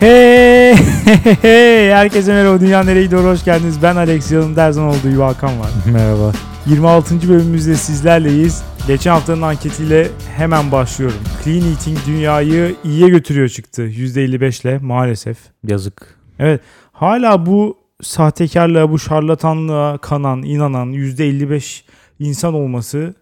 [0.00, 0.74] Hey,
[1.42, 2.60] hey, herkese merhaba.
[2.60, 3.32] Dünya nereye gidiyor?
[3.32, 3.82] Hoş geldiniz.
[3.82, 5.70] Ben Alex yanımda her zaman olduğu gibi Hakan var.
[5.92, 6.32] Merhaba.
[6.66, 7.28] 26.
[7.28, 8.62] bölümümüzde sizlerleyiz.
[8.86, 11.18] Geçen haftanın anketiyle hemen başlıyorum.
[11.44, 13.82] Clean Eating dünyayı iyiye götürüyor çıktı.
[13.82, 15.38] %55 ile maalesef.
[15.64, 16.16] Yazık.
[16.38, 16.60] Evet
[16.92, 21.82] hala bu sahtekarlığa, bu şarlatanlığa kanan, inanan %55
[22.18, 23.14] insan olması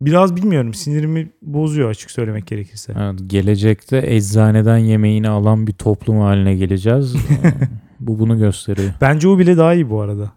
[0.00, 2.94] biraz bilmiyorum sinirimi bozuyor açık söylemek gerekirse.
[3.00, 7.14] Evet, gelecekte eczaneden yemeğini alan bir toplum haline geleceğiz.
[8.00, 8.90] Bu bunu gösteriyor.
[9.00, 10.32] Bence o bile daha iyi bu arada.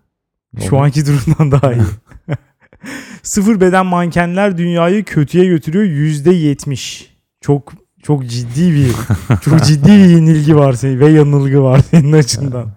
[0.59, 0.83] Şu Olur.
[0.83, 1.81] anki durumdan daha iyi.
[3.23, 7.15] Sıfır beden mankenler dünyayı kötüye götürüyor yüzde yetmiş.
[7.41, 7.73] Çok
[8.03, 8.91] çok ciddi bir
[9.41, 12.71] çok ciddi bir yenilgi var senin ve yanılgı var senin açından.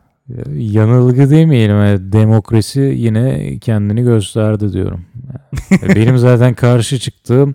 [0.54, 1.76] Yanılgı demeyelim.
[1.76, 5.04] evet, Demokrasi yine kendini gösterdi diyorum.
[5.94, 7.54] Benim zaten karşı çıktığım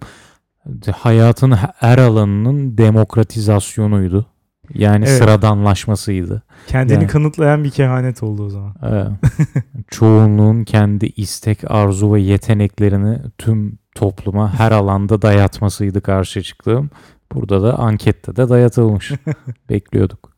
[0.96, 4.26] hayatın her alanının demokratizasyonuydu.
[4.74, 5.18] Yani Evet.
[5.18, 6.41] sıradanlaşmasıydı.
[6.68, 7.08] Kendini Yani.
[7.08, 8.76] kanıtlayan bir kehanet oldu o zaman.
[8.84, 9.08] Evet.
[9.91, 16.90] Çoğunluğun kendi istek, arzu ve yeteneklerini tüm topluma her alanda dayatmasıydı karşı çıktığım.
[17.32, 19.12] Burada da ankette de dayatılmış.
[19.70, 20.34] Bekliyorduk.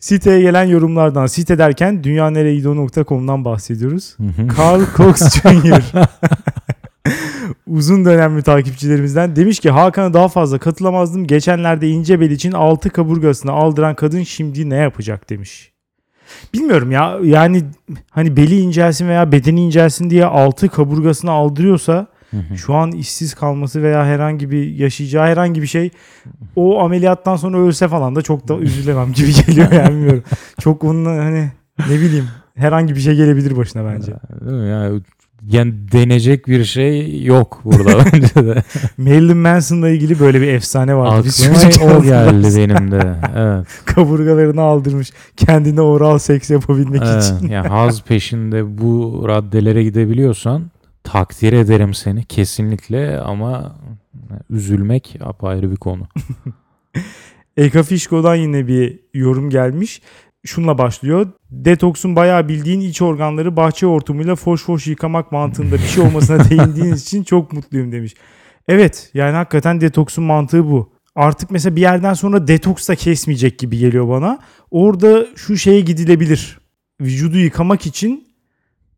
[0.00, 4.16] Siteye gelen yorumlardan site derken dünyanereyido.com'dan bahsediyoruz.
[4.16, 4.48] Hı hı.
[4.58, 5.82] Carl Cox Jr.
[7.66, 11.26] Uzun dönemli takipçilerimizden demiş ki Hakan'a daha fazla katılamazdım.
[11.26, 15.72] Geçenlerde ince bel için altı kaburgasını aldıran kadın şimdi ne yapacak demiş.
[16.54, 17.64] Bilmiyorum ya yani
[18.10, 22.58] hani beli incelsin veya bedeni incelsin diye altı kaburgasını aldırıyorsa Hı hı.
[22.58, 25.90] şu an işsiz kalması veya herhangi bir yaşayacağı herhangi bir şey
[26.56, 30.24] o ameliyattan sonra ölse falan da çok da üzülemem gibi geliyor yani bilmiyorum.
[30.60, 31.50] Çok onun hani
[31.88, 34.12] ne bileyim herhangi bir şey gelebilir başına bence.
[34.40, 34.68] Değil mi?
[34.68, 35.00] Yani,
[35.48, 38.62] yani denecek bir şey yok burada bence de.
[38.98, 41.28] Marilyn Manson'la ilgili böyle bir efsane vardı.
[41.28, 43.16] Aklıma çocukken o geldi benim de.
[43.36, 43.66] Evet.
[43.84, 47.22] Kaburgalarını aldırmış kendine oral seks yapabilmek evet.
[47.24, 47.48] için.
[47.48, 50.62] Yani haz peşinde bu raddelere gidebiliyorsan
[51.04, 53.76] takdir ederim seni kesinlikle ama
[54.50, 56.08] üzülmek apayrı bir konu.
[57.56, 60.02] Eka Fişko'dan yine bir yorum gelmiş.
[60.46, 61.26] Şunla başlıyor.
[61.50, 67.02] Detoksun bayağı bildiğin iç organları bahçe hortumuyla foş foş yıkamak mantığında bir şey olmasına değindiğiniz
[67.02, 68.14] için çok mutluyum demiş.
[68.68, 70.92] Evet yani hakikaten detoksun mantığı bu.
[71.14, 74.38] Artık mesela bir yerden sonra detoks da kesmeyecek gibi geliyor bana.
[74.70, 76.58] Orada şu şeye gidilebilir.
[77.00, 78.28] Vücudu yıkamak için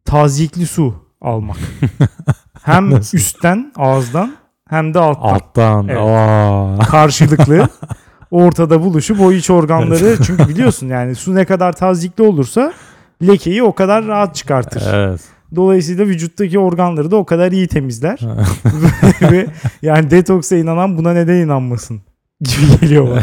[0.05, 1.57] tazikli su almak.
[2.63, 4.33] Hem üstten ağızdan
[4.69, 5.29] hem de alttan.
[5.29, 5.89] Alttan.
[5.89, 6.01] Evet.
[6.01, 6.79] Aa.
[6.79, 7.69] karşılıklı
[8.31, 12.73] ortada buluşup o iç organları çünkü biliyorsun yani su ne kadar tazikli olursa
[13.23, 14.83] lekeyi o kadar rahat çıkartır.
[14.95, 15.21] Evet.
[15.57, 18.19] Dolayısıyla vücuttaki organları da o kadar iyi temizler.
[19.23, 19.47] Ve
[19.83, 22.01] yani detoksa inanan buna neden inanmasın
[22.41, 23.23] gibi geliyor bana.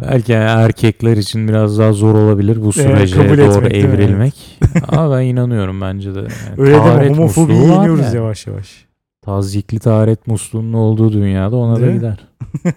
[0.00, 4.60] Belki yani erkekler için biraz daha zor olabilir bu sürece kabul doğru etmek, evrilmek.
[4.88, 6.18] Ama ben inanıyorum bence de.
[6.18, 8.16] Yani Öyle taharet homofobiyi yeniyoruz yani.
[8.16, 8.84] yavaş yavaş.
[9.22, 11.96] Tazikli taharet musluğunun olduğu dünyada ona da Değil mi?
[11.98, 12.28] gider.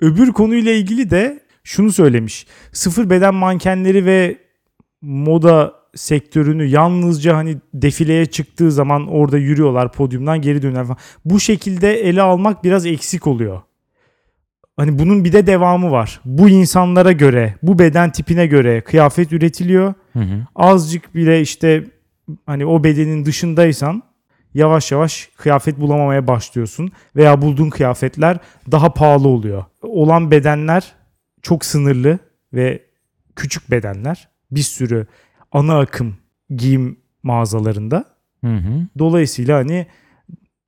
[0.00, 2.46] Öbür konuyla ilgili de şunu söylemiş.
[2.72, 4.36] Sıfır beden mankenleri ve
[5.02, 10.96] moda sektörünü yalnızca hani defileye çıktığı zaman orada yürüyorlar podyumdan geri döner falan.
[11.24, 13.60] Bu şekilde ele almak biraz eksik oluyor.
[14.78, 16.20] Hani bunun bir de devamı var.
[16.24, 19.94] Bu insanlara göre, bu beden tipine göre kıyafet üretiliyor.
[20.12, 20.46] Hı hı.
[20.54, 21.84] Azıcık bile işte
[22.46, 24.02] hani o bedenin dışındaysan
[24.54, 28.38] yavaş yavaş kıyafet bulamamaya başlıyorsun veya bulduğun kıyafetler
[28.70, 29.64] daha pahalı oluyor.
[29.82, 30.92] Olan bedenler
[31.42, 32.18] çok sınırlı
[32.52, 32.82] ve
[33.36, 34.28] küçük bedenler.
[34.50, 35.06] Bir sürü
[35.52, 36.16] ana akım
[36.50, 38.04] giyim mağazalarında.
[38.44, 38.86] Hı hı.
[38.98, 39.86] Dolayısıyla hani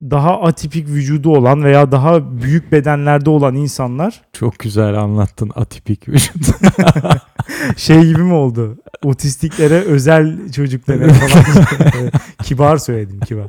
[0.01, 6.35] daha atipik vücudu olan veya daha büyük bedenlerde olan insanlar Çok güzel anlattın atipik vücut.
[7.77, 8.77] şey gibi mi oldu?
[9.03, 11.45] Otistiklere özel çocuklara falan.
[12.43, 13.47] Kibar söyledim kibar.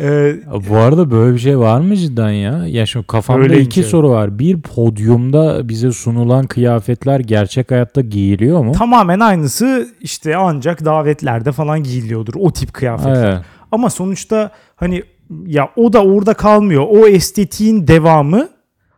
[0.00, 0.36] Ee,
[0.70, 2.66] Bu arada böyle bir şey var mı cidden ya?
[2.66, 3.90] Ya şu kafamda Öyleymiş, iki evet.
[3.90, 4.38] soru var.
[4.38, 8.72] Bir podyumda bize sunulan kıyafetler gerçek hayatta giyiliyor mu?
[8.72, 13.32] tamamen aynısı işte ancak davetlerde falan giyiliyordur o tip kıyafetler.
[13.32, 13.44] Evet.
[13.72, 15.02] Ama sonuçta hani
[15.46, 16.86] ya o da orada kalmıyor.
[16.90, 18.48] O estetiğin devamı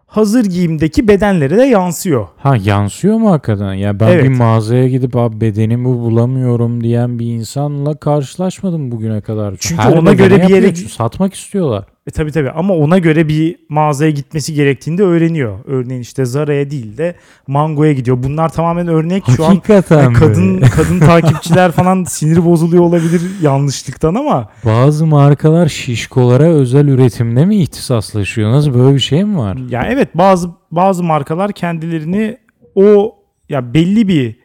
[0.07, 2.27] hazır giyimdeki bedenlere de yansıyor.
[2.37, 3.75] Ha yansıyor mu hakikaten?
[3.75, 4.25] Ya ben Evet.
[4.25, 9.55] bir mağazaya gidip abi bedenimi bulamıyorum diyen bir insanla karşılaşmadım bugüne kadar.
[9.59, 11.85] Çünkü Her ona göre bir yere- satmak istiyorlar.
[12.06, 15.59] E tabi tabi ama ona göre bir mağazaya gitmesi gerektiğini de öğreniyor.
[15.67, 17.15] Örneğin işte Zara'ya değil de
[17.47, 18.23] Mango'ya gidiyor.
[18.23, 19.25] Bunlar tamamen örnek.
[19.37, 20.67] Şu an Hakikaten yani kadın böyle.
[20.71, 28.53] kadın takipçiler falan sinir bozuluyor olabilir yanlışlıktan ama Bazı markalar şişkolara özel üretimde mi ihtisaslaşıyor?
[28.53, 29.56] Nasıl böyle bir şey mi var?
[29.71, 32.39] ya evet bazı bazı markalar kendilerini
[32.75, 33.15] o
[33.49, 34.37] ya belli bir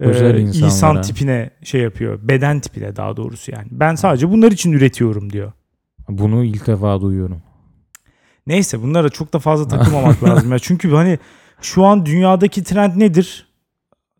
[0.00, 1.00] e, Özel insan insanlara.
[1.02, 2.18] tipine şey yapıyor.
[2.22, 3.66] Beden tipine daha doğrusu yani.
[3.70, 5.52] Ben sadece bunlar için üretiyorum diyor.
[6.10, 7.42] Bunu ilk defa duyuyorum.
[8.46, 10.58] Neyse bunlara çok da fazla takılmamak lazım ya.
[10.58, 11.18] Çünkü hani
[11.62, 13.46] şu an dünyadaki trend nedir?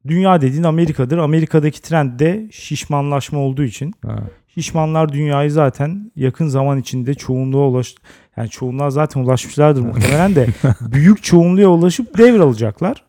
[0.06, 1.18] Dünya dediğin Amerika'dır.
[1.18, 3.94] Amerika'daki trend de şişmanlaşma olduğu için.
[4.06, 4.18] Ha.
[4.54, 7.94] Şişmanlar dünyayı zaten yakın zaman içinde çoğunluğa ulaş
[8.36, 10.46] yani çoğunluğa zaten ulaşmışlardır muhtemelen de
[10.80, 13.04] büyük çoğunluğa ulaşıp devralacaklar.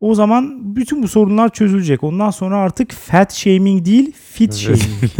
[0.00, 2.04] O zaman bütün bu sorunlar çözülecek.
[2.04, 5.12] Ondan sonra artık fat shaming değil fit shaming.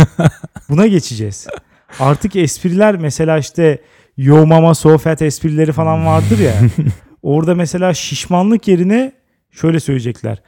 [0.69, 1.47] Buna geçeceğiz.
[2.01, 3.79] Artık espriler mesela işte
[4.17, 6.55] yo mama so fat esprileri falan vardır ya.
[7.23, 9.13] Orada mesela şişmanlık yerine
[9.51, 10.43] şöyle söyleyecekler.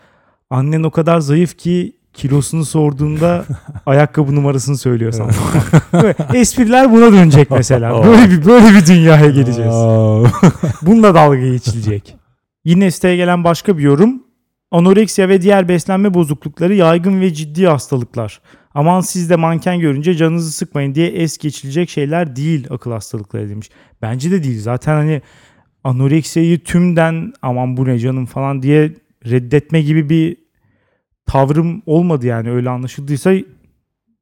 [0.50, 3.44] Annen o kadar zayıf ki kilosunu sorduğunda
[3.87, 5.31] ayakkabı numarasını söylüyor sana.
[6.02, 8.05] Böyle espriler buna dönecek mesela.
[8.05, 9.75] Böyle bir böyle bir dünyaya geleceğiz.
[9.75, 10.25] Aa.
[10.82, 12.17] Bununla dalga geçilecek.
[12.64, 14.23] Yine siteye gelen başka bir yorum.
[14.70, 18.40] Anoreksiya ve diğer beslenme bozuklukları yaygın ve ciddi hastalıklar.
[18.75, 23.71] Aman siz de manken görünce canınızı sıkmayın diye es geçilecek şeyler değil akıl hastalıkları demiş.
[24.03, 24.61] Bence de değil.
[24.61, 25.23] Zaten hani
[25.85, 28.94] anoreksiyayı tümden aman bu ne canım falan diye
[29.26, 30.37] reddetme gibi bir
[31.26, 33.32] tavrım olmadı yani öyle anlaşıldıysa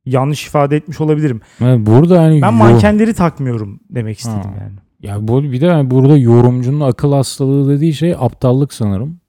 [0.07, 1.41] yanlış ifade etmiş olabilirim.
[1.61, 4.55] Yani burada hani Ben yo- mankenleri takmıyorum demek istedim Ha.
[4.61, 4.73] yani.
[5.01, 9.21] Ya bu bir de yani burada yorumcunun akıl hastalığı dediği şey aptallık sanırım.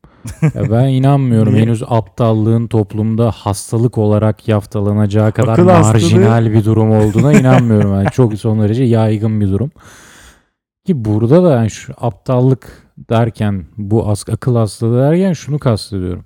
[0.42, 1.64] Ya ben inanmıyorum Niye?
[1.66, 7.94] henüz aptallığın toplumda hastalık olarak yaftalanacağı kadar Akıl hastalığı- marjinal bir durum olduğuna inanmıyorum.
[7.94, 9.72] Yani çok son derece yaygın bir durum.
[10.86, 16.26] Ki burada da yani şu aptallık derken bu as- akıl hastalığı derken şunu kastediyorum.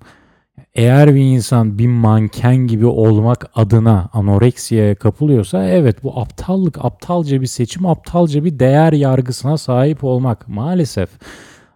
[0.75, 7.45] Eğer bir insan bir manken gibi olmak adına anoreksiyaya kapılıyorsa evet bu aptallık, aptalca bir
[7.47, 10.47] seçim, aptalca bir değer yargısına sahip olmak.
[10.47, 11.09] Maalesef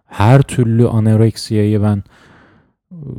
[0.06, 2.02] her türlü anoreksiyayı ben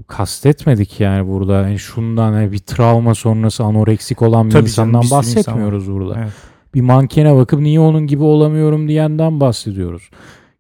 [0.08, 1.54] kastetmedik yani burada.
[1.54, 5.36] Yani şundan yani bir travma sonrası anoreksik olan bir Tabii canım, insandan bir sürü insan
[5.36, 6.20] bahsetmiyoruz burada.
[6.20, 6.34] Evet.
[6.74, 10.10] Bir mankene bakıp niye onun gibi olamıyorum diyenden bahsediyoruz.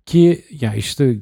[0.06, 1.18] Ki ya işte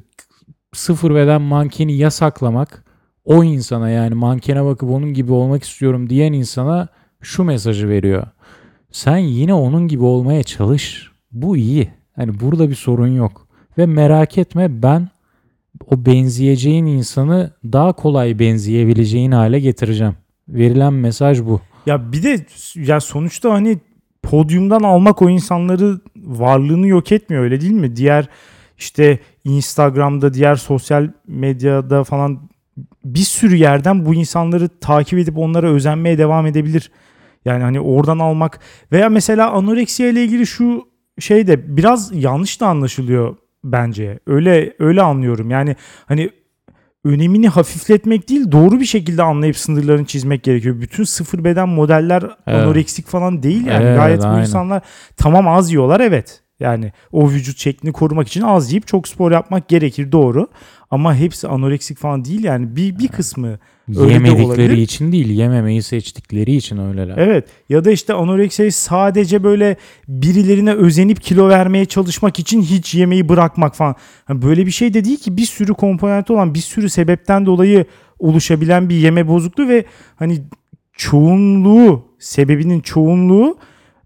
[0.72, 2.84] sıfır beden mankeni yasaklamak
[3.24, 6.88] o insana yani mankene bakıp onun gibi olmak istiyorum diyen insana
[7.20, 8.26] şu mesajı veriyor.
[8.92, 11.10] Sen yine onun gibi olmaya çalış.
[11.32, 11.90] Bu iyi.
[12.16, 13.46] Hani burada bir sorun yok.
[13.78, 15.08] Ve merak etme ben
[15.86, 20.16] o benzeyeceğin insanı daha kolay benzeyebileceğin hale getireceğim.
[20.48, 21.60] Verilen mesaj bu.
[21.86, 22.46] Ya bir de
[22.76, 23.78] ya sonuçta hani
[24.22, 27.96] podyumdan almak o insanları varlığını yok etmiyor öyle değil mi?
[27.96, 28.28] Diğer
[28.78, 32.40] işte Instagram'da, diğer sosyal medyada falan
[33.04, 36.90] bir sürü yerden bu insanları takip edip onlara özenmeye devam edebilir.
[37.44, 38.60] Yani hani oradan almak
[38.92, 40.88] veya mesela anoreksiya ile ilgili şu
[41.18, 44.18] şey de biraz yanlış da anlaşılıyor bence.
[44.26, 45.50] Öyle öyle anlıyorum.
[45.50, 45.76] Yani
[46.06, 46.30] hani
[47.04, 50.80] önemini hafifletmek değil doğru bir şekilde anlayıp sınırlarını çizmek gerekiyor.
[50.80, 52.62] Bütün sıfır beden modeller Evet.
[52.64, 53.84] anoreksik falan değil yani.
[53.84, 54.40] Evet, Gayet bu aynen.
[54.40, 54.82] insanlar
[55.16, 56.42] tamam az yiyorlar evet.
[56.60, 60.48] Yani o vücut şeklini korumak için az yiyip çok spor yapmak gerekir doğru.
[60.92, 62.76] Ama hepsi anoreksik falan değil yani.
[62.76, 63.58] Bir, bir kısmı
[63.88, 64.76] Öyle de Yemedikleri olabilir.
[64.76, 67.14] için değil, yememeyi seçtikleri için öyleler.
[67.16, 69.76] Evet ya da işte anoreksiyi sadece böyle
[70.08, 73.94] birilerine özenip kilo vermeye çalışmak için hiç yemeği bırakmak falan.
[74.24, 77.84] Hani böyle bir şey de değil ki bir sürü komponenti olan bir sürü sebepten dolayı
[78.18, 79.84] oluşabilen bir yeme bozukluğu ve
[80.16, 80.42] hani
[80.92, 83.58] çoğunluğu sebebinin çoğunluğu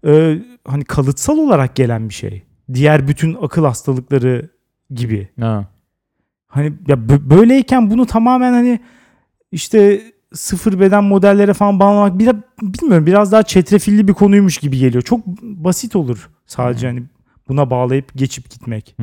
[0.07, 2.43] e, hani kalıtsal olarak gelen bir şey.
[2.73, 4.49] Diğer bütün akıl hastalıkları
[4.91, 5.27] gibi.
[5.39, 5.76] Ha.
[6.57, 8.79] Hani ya bö- böyleyken bunu tamamen hani
[9.51, 10.01] işte
[10.33, 15.01] sıfır beden modellere falan bağlamak biraz bilmiyorum biraz daha çetrefilli bir konuymuş gibi geliyor.
[15.03, 17.03] Çok basit olur sadece hani
[17.47, 18.95] buna bağlayıp geçip gitmek.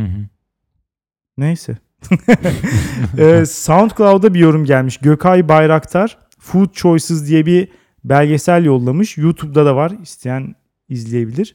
[1.39, 1.79] Neyse.
[3.19, 4.97] Ee, SoundCloud'a bir yorum gelmiş.
[4.97, 7.69] Gökay Bayraktar Food Choices diye bir
[8.05, 9.19] belgesel yollamış.
[9.19, 9.93] YouTube'da da var.
[10.03, 10.55] İsteyen
[10.89, 11.55] izleyebilir.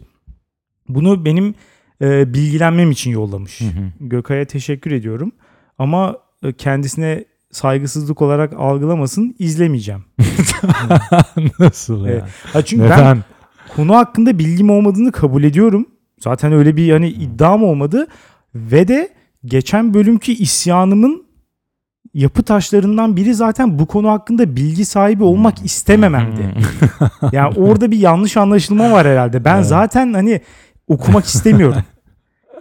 [0.89, 1.55] Bunu benim
[2.01, 3.61] e, bilgilenmem için yollamış.
[3.61, 3.91] Hı hı.
[3.99, 5.31] Gökay'a teşekkür ediyorum.
[5.79, 10.03] Ama e, kendisine saygısızlık olarak algılamasın izlemeyeceğim.
[11.59, 12.11] Nasıl ya?
[12.11, 12.23] Evet.
[12.53, 13.23] Ha çünkü ben Neden?
[13.75, 15.85] konu hakkında bilgim olmadığını kabul ediyorum.
[16.19, 18.07] Zaten öyle bir hani iddiam olmadı
[18.55, 19.09] ve de
[19.45, 21.23] geçen bölümki isyanımın
[22.13, 26.53] yapı taşlarından biri zaten bu konu hakkında bilgi sahibi olmak istemememdi.
[27.31, 29.45] Yani orada bir yanlış anlaşılma var herhalde.
[29.45, 29.65] Ben Evet.
[29.65, 30.41] zaten hani
[30.87, 31.83] okumak istemiyorum.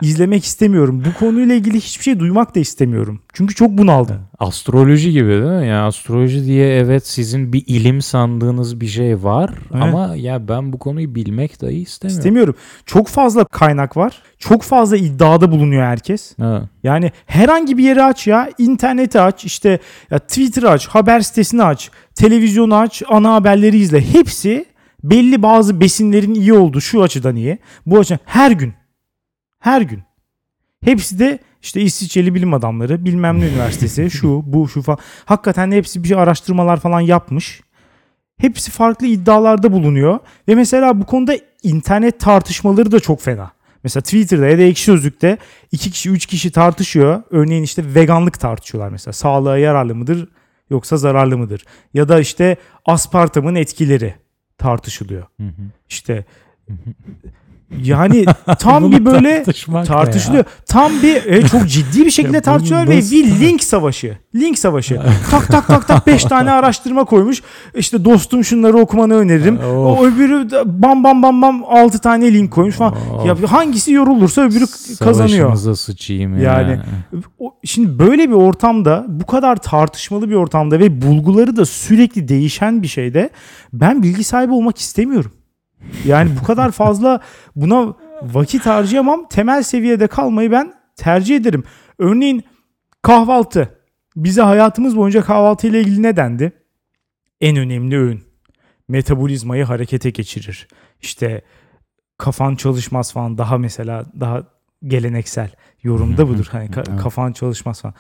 [0.03, 1.03] izlemek istemiyorum.
[1.07, 3.21] Bu konuyla ilgili hiçbir şey duymak da istemiyorum.
[3.33, 4.17] Çünkü çok bunaldım.
[4.39, 5.67] Astroloji gibi değil mi?
[5.67, 9.83] Ya astroloji diye evet sizin bir ilim sandığınız bir şey var Evet.
[9.83, 12.19] ama ya ben bu konuyu bilmek dahi istemiyorum.
[12.19, 12.55] İstemiyorum.
[12.87, 14.23] Çok fazla kaynak var.
[14.39, 16.39] Çok fazla iddiada bulunuyor herkes.
[16.39, 16.69] Ha.
[16.83, 18.51] Yani herhangi bir yeri aç ya.
[18.59, 19.79] interneti aç, işte
[20.11, 24.01] ya Twitter aç, haber sitesini aç, televizyonu aç, ana haberleri izle.
[24.13, 24.65] Hepsi
[25.05, 27.59] belli bazı besinlerin iyi olduğu şu açıdan iyi.
[27.87, 28.73] Bu açıdan her gün.
[29.59, 30.03] Her gün.
[30.85, 34.99] Hepsi de işte İsviçreli bilim adamları, bilmem ne üniversitesi, şu, bu, şu falan.
[35.25, 37.61] Hakikaten de hepsi bir araştırmalar falan yapmış.
[38.37, 40.19] Hepsi farklı iddialarda bulunuyor.
[40.49, 43.53] Ve mesela bu konuda internet tartışmaları da çok fena.
[43.85, 45.39] Mesela Twitter'da ya da Ekşi Sözlük'te
[45.73, 47.23] iki kişi, üç kişi tartışıyor.
[47.31, 49.13] Örneğin işte veganlık tartışıyorlar mesela.
[49.13, 50.29] Sağlığa yararlı mıdır
[50.71, 51.65] yoksa zararlı mıdır?
[51.95, 54.15] Ya da işte aspartamın etkileri
[54.59, 55.27] tartışılıyor.
[55.41, 55.63] Hı hı.
[55.89, 56.25] İşte
[57.83, 58.25] yani
[58.59, 59.43] tam bir böyle
[59.87, 60.45] tartışılıyor.
[60.67, 64.19] Tam bir e, çok ciddi bir şekilde tartışıyorlar ve bir link savaşı.
[64.35, 65.01] Link savaşı.
[65.31, 67.43] tak tak tak tak 5 tane araştırma koymuş.
[67.75, 69.59] İşte dostum şunları okumanı öneririm.
[69.99, 72.95] O öbürü bam bam bam bam 6 tane link koymuş falan.
[73.27, 74.65] Ya hangisi yorulursa öbürü
[75.05, 75.49] kazanıyor.
[75.77, 76.43] Sıçayım ya.
[76.43, 76.81] Yani
[77.39, 82.83] o- şimdi böyle bir ortamda bu kadar tartışmalı bir ortamda ve bulguları da sürekli değişen
[82.83, 83.31] bir şeyde
[83.73, 85.33] ben bilgi sahibi olmak istemiyorum.
[86.07, 87.21] Yani bu kadar fazla
[87.57, 89.29] buna vakit harcayamam.
[89.29, 91.65] Temel seviyede kalmayı ben tercih ederim.
[91.99, 92.45] Örneğin
[93.03, 93.69] kahvaltı.
[94.17, 96.53] Bize hayatımız boyunca kahvaltı ile ilgili ne dendi?
[97.41, 98.23] En önemli öğün.
[98.89, 100.69] Metabolizmayı harekete geçirir.
[101.01, 101.43] İşte
[102.19, 104.43] kafan çalışmaz falan daha mesela daha
[104.87, 105.51] geleneksel
[105.83, 106.49] yorumda budur.
[106.53, 107.95] Hani ka- kafan çalışmaz falan.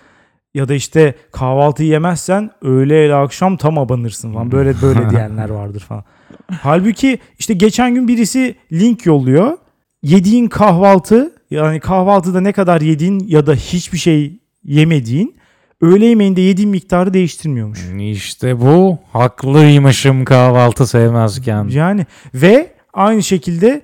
[0.54, 4.52] Ya da işte kahvaltı yemezsen öğle ile akşam tam abanırsın falan.
[4.52, 6.04] Böyle böyle diyenler vardır falan.
[6.52, 9.58] Halbuki işte geçen gün birisi link yolluyor.
[10.02, 15.36] Yediğin kahvaltı yani kahvaltıda ne kadar yediğin ya da hiçbir şey yemediğin
[15.80, 17.80] öğle yemeğinde yediğin miktarı değiştirmiyormuş.
[18.00, 21.68] İşte bu haklıymışım kahvaltı sevmezken.
[21.68, 23.82] Yani ve aynı şekilde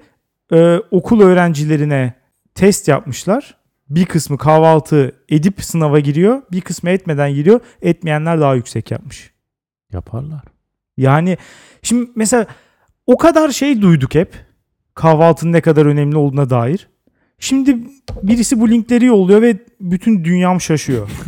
[0.52, 2.14] e, okul öğrencilerine
[2.54, 3.56] test yapmışlar.
[3.90, 6.42] Bir kısmı kahvaltı edip sınava giriyor.
[6.52, 7.60] Bir kısmı etmeden giriyor.
[7.82, 9.30] Etmeyenler daha yüksek yapmış.
[9.92, 10.53] Yaparlar.
[10.96, 11.38] Yani
[11.82, 12.46] şimdi mesela
[13.06, 14.34] o kadar şey duyduk hep.
[14.94, 16.88] Kahvaltının ne kadar önemli olduğuna dair.
[17.38, 17.78] Şimdi
[18.22, 21.10] birisi bu linkleri yolluyor ve bütün dünyam şaşıyor.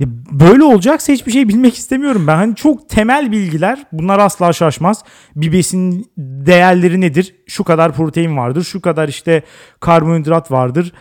[0.00, 2.36] Ya böyle olacaksa hiçbir şey bilmek istemiyorum ben.
[2.36, 5.04] Hani çok temel bilgiler bunlar asla şaşmaz.
[5.36, 7.34] Bir besin değerleri nedir?
[7.46, 9.42] Şu kadar protein vardır, şu kadar işte
[9.80, 10.92] karbonhidrat vardır.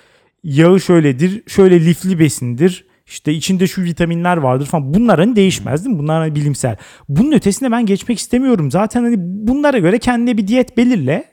[0.43, 2.85] Yağı şöyledir, şöyle lifli besindir.
[3.13, 4.93] İşte içinde şu vitaminler vardır falan.
[4.93, 5.99] Bunlar hani değişmez değil mi?
[5.99, 6.77] Bunlar hani bilimsel.
[7.09, 8.71] Bunun ötesine ben geçmek istemiyorum.
[8.71, 11.25] Zaten hani bunlara göre kendine bir diyet belirle.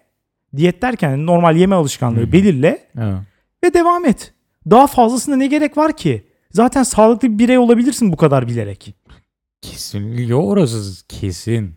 [0.57, 3.19] Diyet derken hani normal yeme alışkanlığı belirle Evet.
[3.65, 4.35] ve devam et.
[4.71, 6.25] Daha fazlasına ne gerek var ki?
[6.51, 8.95] Zaten sağlıklı bir birey olabilirsin bu kadar bilerek.
[9.63, 11.75] Kesinlikle orası kesin.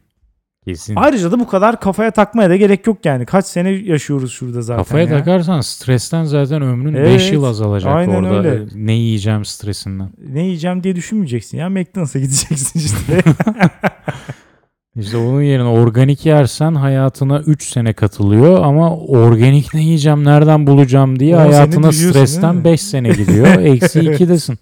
[0.67, 0.96] Kesin.
[0.96, 3.25] Ayrıca da bu kadar kafaya takmaya da gerek yok yani.
[3.25, 5.10] Kaç sene yaşıyoruz şurada zaten Kafaya ya.
[5.10, 8.50] takarsan stresten zaten ömrün 5 Evet, yıl azalacak aynen orada.
[8.50, 8.65] öyle.
[8.75, 10.10] Ne yiyeceğim stresinden.
[10.29, 11.70] Ne yiyeceğim diye düşünmeyeceksin ya.
[11.70, 13.22] McDonald's'a gideceksin işte.
[14.96, 21.20] İşte onun yerine organik yersen hayatına 3 sene katılıyor ama organik ne yiyeceğim nereden bulacağım
[21.20, 23.48] diye 10 sene hayatına stresten 5 sene gidiyor.
[23.62, 24.58] Eksi 2'desin.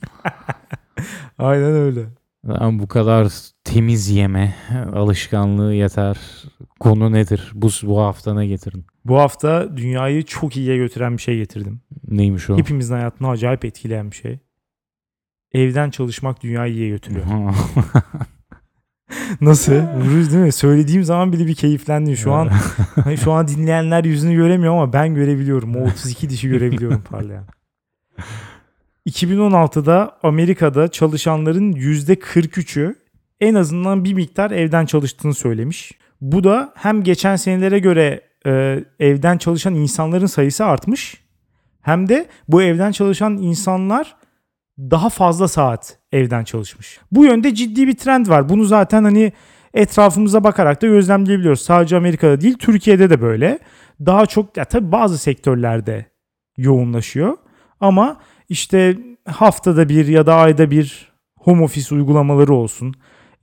[1.38, 2.02] Aynen öyle.
[2.48, 3.32] Ama bu kadar
[3.64, 4.56] temiz yeme
[4.94, 6.18] alışkanlığı yeter.
[6.80, 7.52] Konu nedir?
[7.54, 8.86] Bu, bu hafta ne getirdin?
[9.06, 11.82] Bu hafta dünyayı çok iyiye götüren bir şey getirdim.
[12.08, 12.58] Neymiş o?
[12.58, 14.40] Hepimizin hayatını acayip etkileyen bir şey.
[15.54, 17.26] Evden çalışmak dünyayı iyiye götürüyor.
[19.42, 19.74] Nasıl?
[19.74, 20.52] Vururuz değil mi?
[20.52, 22.16] Söylediğim zaman bile bir keyiflendim.
[22.16, 22.50] Şu an
[23.04, 25.76] hani şu an dinleyenler yüzünü göremiyor ama ben görebiliyorum.
[25.76, 27.46] O 32 dişi görebiliyorum parlayan.
[29.08, 32.96] 2016'da Amerika'da çalışanların %43'ü
[33.40, 35.92] en azından bir miktar evden çalıştığını söylemiş.
[36.22, 41.18] Bu da hem geçen senelere göre e, evden çalışan insanların sayısı artmış
[41.82, 44.16] hem de bu evden çalışan insanlar
[44.80, 47.00] daha fazla saat evden çalışmış.
[47.12, 48.50] Bu yönde ciddi bir trend var.
[48.50, 49.34] Bunu zaten hani
[49.74, 51.62] etrafımıza bakarak da gözlemleyebiliyoruz.
[51.62, 53.60] Sadece Amerika'da değil, Türkiye'de de böyle.
[54.06, 56.06] Daha çok ya tabii bazı sektörlerde
[56.58, 57.38] yoğunlaşıyor.
[57.80, 62.94] Ama işte haftada bir ya da ayda bir home office uygulamaları olsun.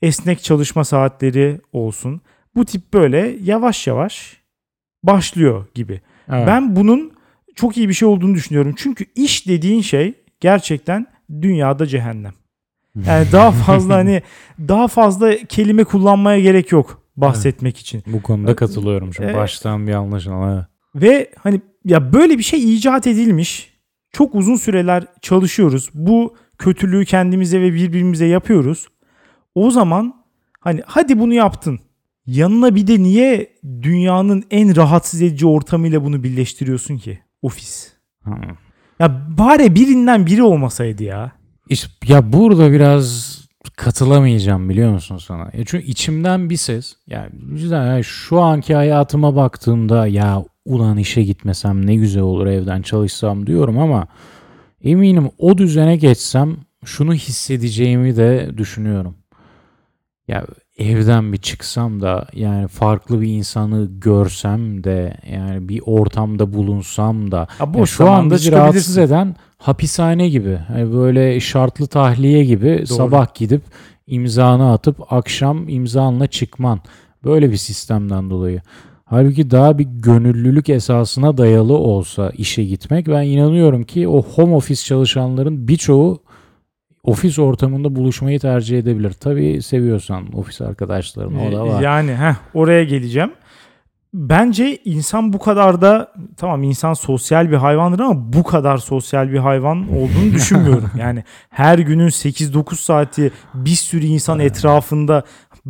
[0.02, 2.20] Esnek çalışma saatleri olsun.
[2.54, 4.36] Bu tip böyle yavaş yavaş
[5.02, 6.00] başlıyor gibi.
[6.28, 6.46] Evet.
[6.46, 7.12] Ben bunun
[7.54, 8.74] çok iyi bir şey olduğunu düşünüyorum.
[8.76, 11.06] Çünkü iş dediğin şey gerçekten
[11.42, 12.32] dünyada cehennem.
[13.06, 14.22] Yani daha fazla hani
[14.58, 18.02] daha fazla kelime kullanmaya gerek yok bahsetmek için.
[18.06, 19.14] Bu konuda katılıyorum.
[19.14, 19.36] Şimdi Evet.
[19.36, 20.52] baştan bir anlaşılma.
[20.52, 21.02] Evet.
[21.02, 23.77] Ve hani ya böyle bir şey icat edilmiş.
[24.18, 25.90] Çok uzun süreler çalışıyoruz.
[25.94, 28.86] Bu kötülüğü kendimize ve birbirimize yapıyoruz.
[29.54, 30.14] O zaman
[30.60, 31.78] hani hadi bunu yaptın.
[32.26, 37.18] Yanına bir de niye dünyanın en rahatsız edici ortamıyla bunu birleştiriyorsun ki?
[37.42, 37.92] Ofis.
[38.24, 38.30] Hı.
[39.00, 41.32] Ya bari birinden biri olmasaydı ya.
[41.68, 43.38] İşte, ya burada biraz
[43.76, 45.42] katılamayacağım biliyor musun sana?
[45.44, 47.30] Ya çünkü içimden bir ses yani
[47.70, 53.78] yani şu anki hayatıma baktığımda ya ulan işe gitmesem ne güzel olur evden çalışsam diyorum
[53.78, 54.06] ama
[54.84, 59.14] eminim o düzene geçsem şunu hissedeceğimi de düşünüyorum.
[60.28, 60.46] Ya
[60.78, 67.48] evden bir çıksam da yani farklı bir insanı görsem de yani bir ortamda bulunsam da
[67.60, 70.56] ya boş şu anda rahatsız eden hapishane gibi.
[70.56, 73.62] Hani böyle şartlı tahliye gibi sabah gidip
[74.06, 76.80] imzanı atıp akşam imzanla çıkman.
[77.24, 78.62] Böyle bir sistemden dolayı.
[79.10, 84.82] Halbuki daha bir gönüllülük esasına dayalı olsa işe gitmek ben inanıyorum ki o home office
[84.84, 86.22] çalışanların birçoğu
[87.04, 89.12] ofis ortamında buluşmayı tercih edebilir.
[89.12, 91.82] Tabii seviyorsan ofis arkadaşlarını o da var.
[91.82, 93.32] Yani heh, oraya geleceğim.
[94.14, 99.38] Bence insan bu kadar da tamam insan sosyal bir hayvandır ama bu kadar sosyal bir
[99.38, 100.90] hayvan olduğunu düşünmüyorum.
[100.98, 105.22] Yani her günün 8-9 saati bir sürü insan etrafında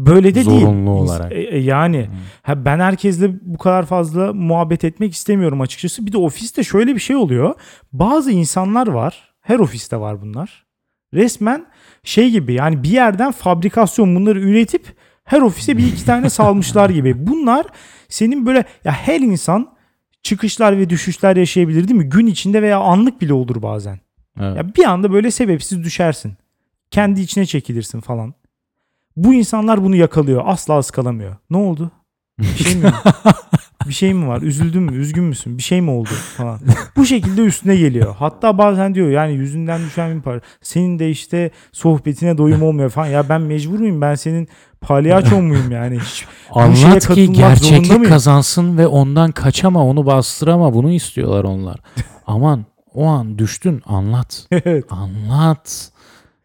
[0.06, 0.60] böyle de değil.
[0.60, 1.32] Zorunlu olarak.
[1.32, 2.08] e, e, yani
[2.42, 6.06] ha, ben herkesle bu kadar fazla muhabbet etmek istemiyorum açıkçası.
[6.06, 7.54] Bir de ofiste şöyle bir şey oluyor.
[7.92, 9.34] Bazı insanlar var.
[9.40, 10.66] Her ofiste var bunlar.
[11.14, 11.66] Resmen
[12.02, 14.86] şey gibi yani bir yerden fabrikasyon bunları üretip
[15.24, 17.26] her ofise bir iki tane salmışlar gibi.
[17.26, 17.66] Bunlar
[18.08, 19.72] senin böyle ya her insan
[20.22, 22.08] çıkışlar ve düşüşler yaşayabilir değil mi?
[22.08, 24.00] Gün içinde veya anlık bile olur bazen.
[24.40, 24.56] Evet.
[24.56, 26.32] Ya bir anda böyle sebepsiz düşersin.
[26.90, 28.34] Kendi içine çekilirsin falan.
[29.24, 30.42] Bu insanlar bunu yakalıyor.
[30.46, 31.36] Asla ıskalamıyor.
[31.50, 31.90] Ne oldu?
[32.38, 32.92] Bir şey mi?
[33.88, 34.42] bir şey mi var?
[34.42, 34.96] Üzüldün mü?
[34.96, 35.58] Üzgün müsün?
[35.58, 36.08] Bir şey mi oldu?
[36.36, 36.60] Falan.
[36.96, 38.14] Bu şekilde üstüne geliyor.
[38.18, 40.40] Hatta bazen diyor yani yüzünden düşen bir para.
[40.62, 43.06] Senin de işte sohbetine doyum olmuyor falan.
[43.06, 44.00] Ya ben mecbur muyum?
[44.00, 44.48] Ben senin
[44.80, 45.98] palyaço muyum yani?
[46.00, 50.74] Hiç Anlat ki gerçeklik kazansın ve ondan kaçama, onu bastırama.
[50.74, 51.80] Bunu istiyorlar onlar.
[52.26, 54.46] Aman o an düştün anlat.
[54.52, 54.84] Evet.
[54.90, 55.90] Anlat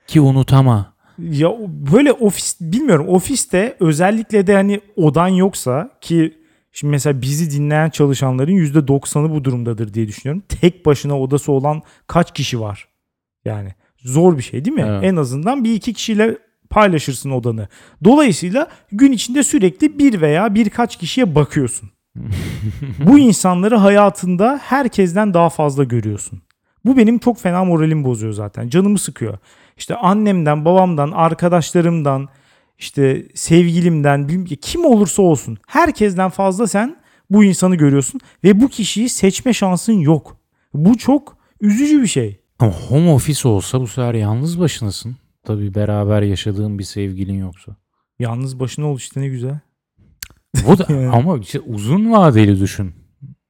[0.07, 0.92] ki unutama.
[1.31, 1.49] Ya
[1.91, 6.33] böyle ofis bilmiyorum ofiste özellikle de hani odan yoksa ki
[6.71, 10.43] şimdi mesela bizi dinleyen çalışanların %90'ı bu durumdadır diye düşünüyorum.
[10.49, 12.87] Tek başına odası olan kaç kişi var?
[13.45, 14.85] Yani zor bir şey değil mi?
[14.87, 15.03] Evet.
[15.03, 16.37] En azından bir iki kişiyle
[16.69, 17.67] paylaşırsın odanı.
[18.03, 21.89] Dolayısıyla gün içinde sürekli bir veya birkaç kişiye bakıyorsun.
[23.05, 26.41] bu insanları hayatında herkesten daha fazla görüyorsun.
[26.85, 28.69] Bu benim çok fena moralimi bozuyor zaten.
[28.69, 29.37] Canımı sıkıyor.
[29.77, 32.29] İşte annemden, babamdan, arkadaşlarımdan,
[32.77, 36.95] işte sevgilimden, bilmem ki kim olursa olsun herkesten fazla sen
[37.29, 40.37] bu insanı görüyorsun ve bu kişiyi seçme şansın yok.
[40.73, 42.39] Bu çok üzücü bir şey.
[42.59, 45.15] Ama home office olsa bu sefer yalnız başınasın.
[45.43, 47.75] Tabii beraber yaşadığın bir sevgilin yoksa.
[48.19, 49.59] Yalnız başına ol işte ne güzel.
[50.67, 51.09] Bu da, Yani.
[51.09, 52.93] ama işte uzun vadeli düşün.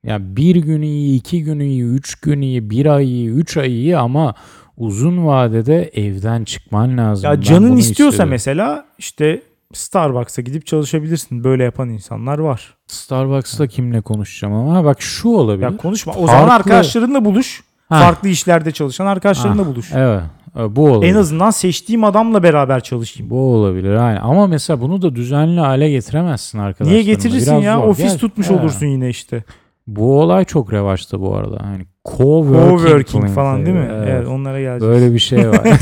[0.04, 3.72] Ya bir gün iyi, iki gün iyi, üç gün iyi, bir ay iyi, üç ay
[3.72, 4.34] iyi ama
[4.78, 7.30] uzun vadede evden çıkman lazım.
[7.30, 8.32] Ya canın istiyorsa istiyorum.
[8.32, 9.42] mesela işte
[9.74, 11.44] Starbucks'a gidip çalışabilirsin.
[11.44, 12.74] Böyle yapan insanlar var.
[12.88, 15.64] Starbucks'ta kimle konuşacağım ama bak şu olabilir.
[15.66, 16.14] Ya konuşma.
[16.14, 17.64] O zaman arkadaşlarınla buluş.
[17.90, 18.00] Ha.
[18.00, 19.92] Farklı işlerde çalışan arkadaşlarınla buluş.
[19.96, 20.22] Evet.
[20.60, 21.12] e, Bu olabilir.
[21.12, 23.30] En azından seçtiğim adamla beraber çalışayım.
[23.30, 23.94] Bu olabilir.
[23.94, 24.22] Aynen.
[24.22, 26.94] Ama mesela bunu da düzenli hale getiremezsin arkadaşlar.
[26.94, 27.82] Niye getirirsin ya?
[27.82, 29.44] Ofis tutmuş olursun yine işte.
[29.88, 31.58] Bu olay çok revaçta bu arada.
[31.64, 33.90] Hani co-working, Coworking falan değil mi?
[33.94, 34.08] Evet.
[34.12, 34.94] Evet, onlara geleceğiz.
[34.94, 35.68] Böyle bir şey var.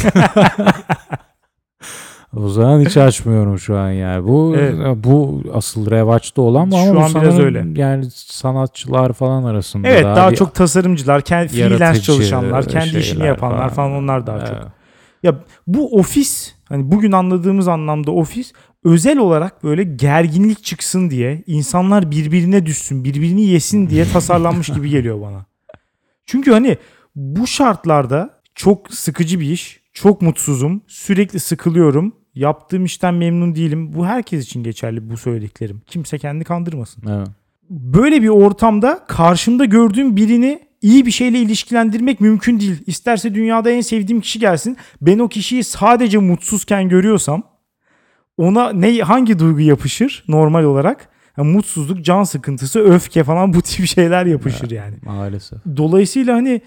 [2.38, 4.28] o zaman hiç açmıyorum şu an yani.
[4.28, 4.76] Bu Evet.
[4.96, 7.66] bu asıl revaçta olan bu Şu ama bu an biraz öyle.
[7.76, 13.70] Yani sanatçılar falan arasında Evet daha bir çok tasarımcılar, kendi freelance çalışanlar, kendi işini yapanlar
[13.70, 14.48] falan onlar daha Evet.
[14.48, 14.58] çok.
[15.24, 15.36] Ya
[15.68, 18.54] bu ofis hani bugün anladığımız anlamda ofis
[18.84, 25.22] özel olarak böyle gerginlik çıksın diye insanlar birbirine düşsün, birbirini yesin diye tasarlanmış gibi geliyor
[25.22, 25.46] bana.
[26.26, 26.78] Çünkü hani
[27.16, 33.94] bu şartlarda çok sıkıcı bir iş, çok mutsuzum, sürekli sıkılıyorum, yaptığım işten memnun değilim.
[33.94, 35.82] Bu herkes için geçerli bu söylediklerim.
[35.88, 37.28] Kimse kendi kandırmasın Evet.
[37.70, 42.84] böyle bir ortamda karşımda gördüğüm birini iyi bir şeyle ilişkilendirmek mümkün değil.
[42.86, 44.78] İsterse dünyada en sevdiğim kişi gelsin.
[45.02, 47.44] Ben o kişiyi sadece mutsuzken görüyorsam
[48.38, 51.10] ona ne hangi duygu yapışır normal olarak?
[51.36, 54.96] Ha, mutsuzluk, can sıkıntısı, öfke falan bu tip şeyler yapışır yani.
[55.06, 55.60] Maalesef.
[55.78, 56.62] Dolayısıyla hani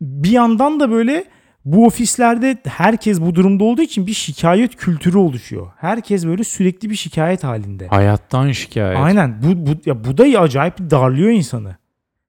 [0.00, 1.24] bir yandan da böyle
[1.64, 5.66] bu ofislerde herkes bu durumda olduğu için bir şikayet kültürü oluşuyor.
[5.76, 7.86] Herkes böyle sürekli bir şikayet halinde.
[7.86, 8.98] Hayattan şikayet.
[8.98, 9.42] Aynen.
[9.42, 11.76] Bu, bu, ya bu da acayip darlıyor insanı.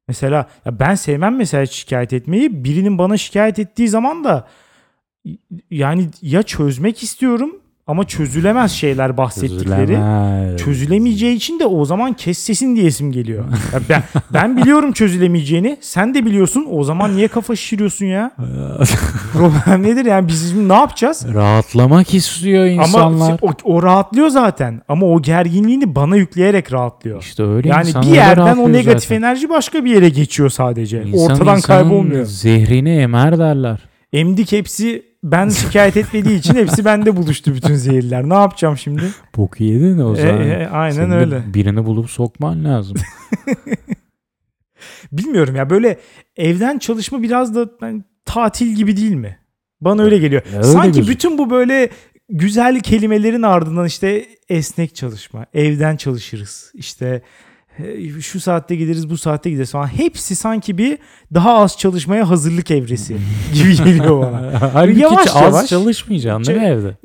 [0.08, 2.64] Mesela ya ben sevmem mesela şikayet etmeyi.
[2.64, 4.48] Birinin bana şikayet ettiği zaman da
[5.72, 9.88] yani ya çözmek istiyorum ama çözülemez şeyler bahsettikleri.
[9.88, 10.62] Çözülemez.
[10.62, 13.46] Çözülemeyeceği için de o zaman kes sesin diyesim geliyor.
[13.74, 15.78] Ya ben ben biliyorum çözülemeyeceğini.
[15.82, 16.68] Sen de biliyorsun.
[16.72, 18.32] O zaman niye kafa şişiriyorsun ya?
[19.34, 21.26] Problem nedir yani biz ne yapacağız?
[21.34, 23.30] Rahatlamak istiyor insanlar.
[23.30, 24.82] Ama o, o rahatlıyor zaten.
[24.88, 27.22] Ama o gerginliğini bana yükleyerek rahatlıyor.
[27.22, 29.16] işte öyle yani bir yerden o negatif zaten.
[29.16, 31.04] enerji başka bir yere geçiyor sadece.
[31.04, 32.26] İnsan Ortadan kaybolmuyor.
[32.26, 33.80] Zehrini emer derler.
[34.14, 38.30] Emdik hepsi ben şikayet etmediği için hepsi bende buluştu bütün zehirler.
[38.30, 39.04] Ne yapacağım şimdi?
[39.38, 40.42] Boku yedin o E, zaman.
[40.50, 41.54] e, aynen Senin öyle.
[41.54, 42.98] Birini bulup sokman lazım.
[45.12, 46.00] Bilmiyorum ya böyle
[46.36, 49.38] evden çalışma biraz da hani, tatil gibi değil mi?
[49.82, 50.42] Bana öyle geliyor.
[50.52, 51.08] Ya öyle Sanki gözüküyor.
[51.16, 51.90] bütün bu böyle
[52.30, 56.72] güzel kelimelerin ardından işte esnek çalışma, evden çalışırız.
[56.74, 57.22] İşte e,
[58.22, 59.88] şu saatte gideriz, bu saatte gideriz falan.
[59.88, 60.98] Hepsi sanki bir
[61.34, 63.16] daha az çalışmaya hazırlık evresi
[63.54, 64.72] gibi geliyor bana.
[64.74, 66.96] Halbuki Yavaş hiç az yavaş- çalışmayacaksın değil mi evde?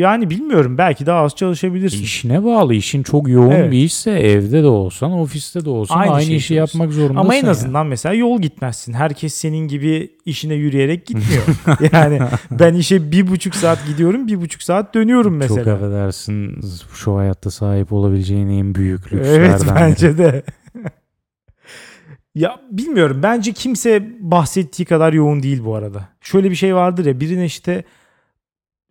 [0.00, 2.02] Yani bilmiyorum belki daha az çalışabilirsin.
[2.02, 2.74] İşine bağlı.
[2.74, 3.72] İşin çok yoğun Evet.
[3.72, 6.78] bir işse evde de olsan, ofiste de olsan Aynı aynı, şeyi işi yapıyorsun.
[6.78, 7.16] yapmak zorundasın.
[7.24, 8.92] Ama en azından mesela yol gitmezsin.
[8.92, 11.42] Herkes senin gibi işine yürüyerek gitmiyor.
[11.92, 15.64] yani ben işe bir buçuk saat gidiyorum, bir buçuk saat dönüyorum mesela.
[15.64, 16.60] Çok affedersin
[16.94, 19.74] şu hayatta sahip olabileceğin en büyük lükslerden Evet biri.
[19.74, 20.42] bence de.
[22.34, 23.20] ya bilmiyorum.
[23.22, 26.08] Bence kimse bahsettiği kadar yoğun değil bu arada.
[26.20, 27.84] Şöyle bir şey vardır ya birine işte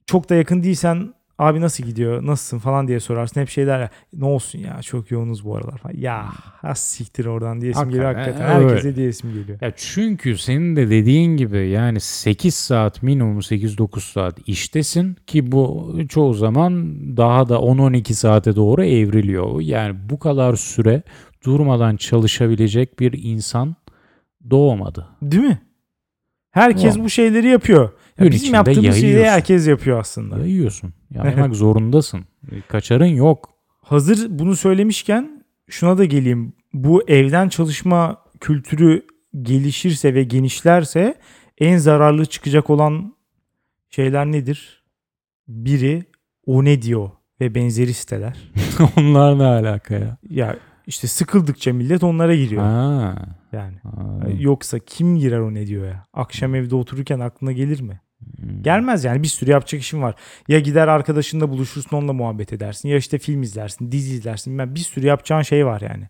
[0.06, 3.41] çok da yakın değilsen abi nasıl gidiyor nasılsın falan diye sorarsın.
[3.41, 5.95] Hep şey der ya ne olsun ya çok yoğunuz bu aralar falan.
[5.98, 6.26] Ya
[6.62, 8.71] has siktir oradan diyesim geliyor Hakikaten, evet.
[8.71, 9.58] Herkese diyesim geliyor.
[9.62, 15.93] Ya çünkü senin de dediğin gibi yani 8 saat minimum 8-9 saat iştesin ki bu
[16.10, 19.62] çoğu zaman daha da 10-12 saate doğru evriliyor.
[19.62, 21.04] Yani bu kadar süre
[21.45, 23.76] durmadan çalışabilecek bir insan
[24.50, 25.08] doğmadı.
[25.21, 25.62] Değil mi?
[26.52, 27.06] Herkes Tamam.
[27.06, 27.89] bu şeyleri yapıyor.
[28.17, 29.32] Gün bizim içinde yaptığımız yayıyorsun.
[29.32, 30.38] herkes yapıyor aslında.
[30.38, 30.93] Yayıyorsun.
[31.13, 32.25] Yapmak zorundasın.
[32.67, 33.49] Kaçarın yok.
[33.82, 36.54] Hazır bunu söylemişken şuna da geleyim.
[36.73, 39.06] Bu evden çalışma kültürü
[39.41, 41.15] gelişirse ve genişlerse
[41.58, 43.15] en zararlı çıkacak olan
[43.89, 44.84] şeyler nedir?
[45.47, 46.04] Biri
[46.45, 47.10] o ne diyor
[47.41, 48.51] ve benzeri siteler.
[48.97, 50.17] Onlar ne alaka ya?
[50.30, 52.63] Ya işte sıkıldıkça millet onlara giriyor.
[52.63, 53.15] Ha.
[53.51, 54.28] Yani ha.
[54.39, 56.06] yoksa kim girer o ne diyor ya?
[56.13, 57.99] Akşam evde otururken aklına gelir mi?
[58.45, 58.63] Hmm.
[58.63, 60.15] Gelmez yani bir sürü yapacak işin var.
[60.47, 62.89] Ya gider arkadaşınla buluşursun onunla muhabbet edersin.
[62.89, 64.58] Ya işte film izlersin, dizi izlersin.
[64.58, 66.10] Ben bir sürü yapacağın şey var yani.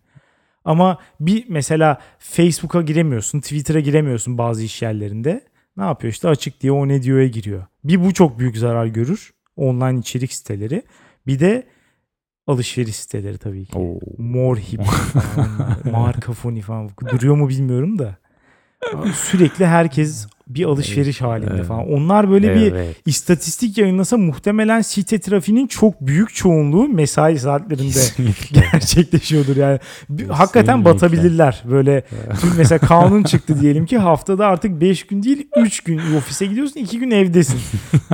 [0.64, 5.40] Ama bir mesela Facebook'a giremiyorsun, Twitter'a giremiyorsun bazı iş yerlerinde.
[5.76, 7.66] Ne yapıyor işte açık diye o ne diyor'ya giriyor.
[7.84, 9.32] Bir bu çok büyük zarar görür.
[9.56, 10.82] Online içerik siteleri.
[11.26, 11.66] Bir de
[12.46, 13.78] alışveriş siteleri tabii ki.
[13.78, 13.98] Oo.
[14.18, 16.90] Morhip falan, marka foni falan.
[17.10, 18.16] Duruyor mu bilmiyorum da.
[19.14, 21.66] Sürekli herkes bir alışveriş halinde Evet.
[21.66, 21.88] falan.
[21.92, 22.96] Onlar böyle bir Evet.
[23.06, 28.60] istatistik yayınlasa muhtemelen site trafiğinin çok büyük çoğunluğu mesai saatlerinde Kesinlikle.
[28.72, 29.78] gerçekleşiyordur yani.
[29.78, 30.34] Bir- Kesinlikle.
[30.34, 31.62] Hakikaten batabilirler.
[31.70, 32.04] Böyle
[32.56, 36.98] mesela kanun çıktı diyelim ki haftada artık 5 gün değil 3 gün ofise gidiyorsun 2
[36.98, 37.60] gün evdesin.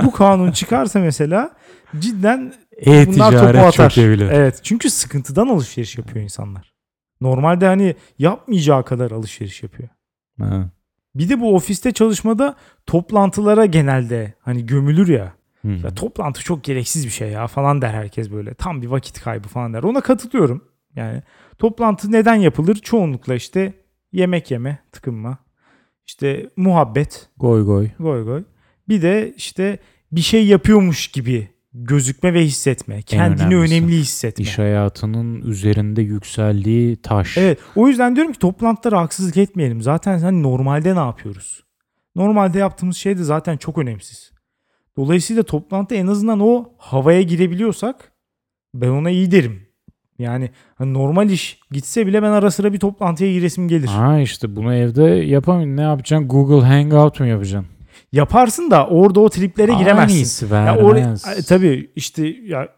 [0.05, 1.51] Bu kanun çıkarsa mesela
[1.99, 2.53] cidden
[2.85, 3.95] bunlar topu atar.
[4.31, 6.73] Evet çünkü sıkıntıdan alışveriş yapıyor insanlar.
[7.21, 9.89] Normalde hani yapmayacağı kadar alışveriş yapıyor.
[10.39, 10.69] Ha.
[11.15, 15.33] Bir de bu ofiste çalışmada toplantılara genelde hani gömülür ya.
[15.63, 18.53] Ya toplantı çok gereksiz bir şey ya falan der herkes böyle.
[18.53, 19.83] Tam bir vakit kaybı falan der.
[19.83, 20.63] Ona katılıyorum.
[20.95, 21.21] Yani
[21.57, 22.75] toplantı neden yapılır?
[22.75, 23.73] Çoğunlukla işte
[24.11, 25.37] yemek yeme, tıkınma.
[26.07, 27.89] İşte muhabbet, Goy goy.
[27.99, 28.43] goy goy.
[28.89, 29.77] Bir de işte
[30.11, 33.01] bir şey yapıyormuş gibi gözükme ve hissetme.
[33.01, 34.43] Kendini önemli hissetme.
[34.43, 37.37] İş hayatının üzerinde yükseldiği taş.
[37.37, 37.59] Evet.
[37.75, 39.81] O yüzden diyorum ki toplantılara haksızlık etmeyelim.
[39.81, 41.63] Zaten hani normalde ne yapıyoruz?
[42.15, 44.31] Normalde yaptığımız şey de zaten çok önemsiz.
[44.97, 48.11] Dolayısıyla toplantı en azından o havaya girebiliyorsak
[48.73, 49.61] ben ona iyi derim.
[50.19, 53.87] Yani hani normal iş gitse bile ben ara sıra bir toplantıya giresim gelir.
[53.87, 55.77] Ha işte bunu evde yapamayın.
[55.77, 56.27] Ne yapacaksın?
[56.27, 57.69] Google Hangout mu yapacaksın?
[58.13, 60.15] Yaparsın da orada o triplere giremezsin.
[60.17, 61.39] Aynısı Ya or-.
[61.39, 62.69] E, tabii işte ya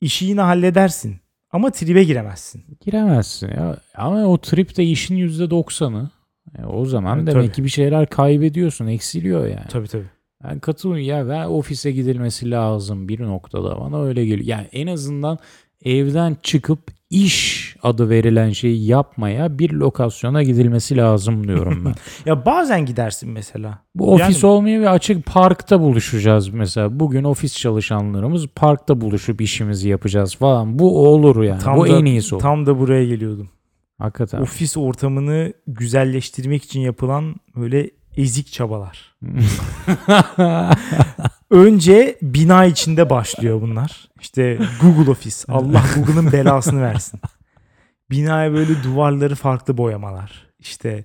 [0.00, 1.16] işi yine halledersin
[1.50, 2.64] ama tribe giremezsin.
[2.80, 3.76] Giremezsin ya.
[3.94, 6.10] Ama o trip de işin %90'ı.
[6.58, 7.54] E, o zaman Evet, demek tabii.
[7.54, 8.86] ki bir şeyler kaybediyorsun.
[8.86, 9.68] Eksiliyor yani.
[9.68, 10.06] Tabii tabii.
[10.44, 14.46] Ben katılıyorum ya ben ofise gidilmesi lazım bir noktada bana öyle geliyor.
[14.46, 15.38] Yani en azından
[15.84, 21.94] evden çıkıp iş adı verilen şeyi yapmaya bir lokasyona gidilmesi lazım diyorum ben.
[22.26, 23.78] Ya bazen gidersin mesela.
[23.94, 27.00] Bu ofis Yani- olmuyor ve açık parkta buluşacağız mesela.
[27.00, 30.78] Bugün ofis çalışanlarımız parkta buluşup işimizi yapacağız falan.
[30.78, 31.60] Bu olur yani.
[31.76, 32.42] Bu da, en iyisi olur.
[32.42, 33.48] Tam da buraya geliyordum.
[33.98, 34.40] Hakikaten.
[34.40, 39.16] Ofis ortamını güzelleştirmek için yapılan böyle ezik çabalar.
[41.50, 44.08] Önce bina içinde başlıyor bunlar.
[44.20, 45.36] İşte Google Office.
[45.48, 47.20] Allah Google'ın belasını versin.
[48.10, 50.46] Binaya böyle duvarları farklı boyamalar.
[50.58, 51.04] İşte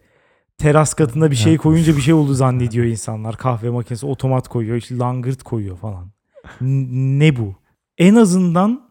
[0.57, 3.37] teras katında bir şey koyunca bir şey oldu zannediyor insanlar.
[3.37, 4.75] Kahve makinesi otomat koyuyor.
[4.77, 6.11] işte langırt koyuyor falan.
[6.61, 7.55] N- ne bu?
[7.97, 8.89] En azından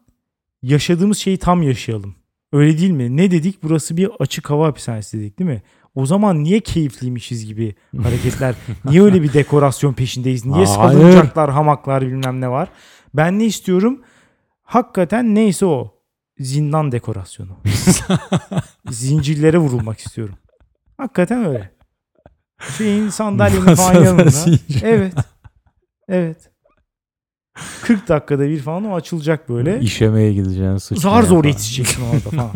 [0.62, 2.14] yaşadığımız şeyi tam yaşayalım.
[2.52, 3.16] Öyle değil mi?
[3.16, 3.62] Ne dedik?
[3.62, 5.62] Burası bir açık hava hapishanesi dedik değil mi?
[6.00, 8.54] O zaman niye keyifliymişiz gibi hareketler?
[8.84, 10.46] niye öyle bir dekorasyon peşindeyiz?
[10.46, 12.68] Niye salıncaklar, hamaklar bilmem ne var?
[13.14, 14.02] Ben ne istiyorum?
[14.62, 15.94] Hakikaten neyse o.
[16.38, 17.56] Zindan dekorasyonu.
[18.90, 20.34] Zincirlere vurulmak istiyorum.
[20.96, 21.70] Hakikaten öyle.
[22.78, 24.30] Şeyin sandalyenin falan yanında.
[24.82, 25.14] Evet.
[26.08, 26.50] Evet.
[27.82, 29.80] 40 dakikada bir falan o açılacak böyle.
[29.80, 31.48] İşemeye gideceksin Zar zor falan.
[31.48, 32.50] yetişeceksin orada falan.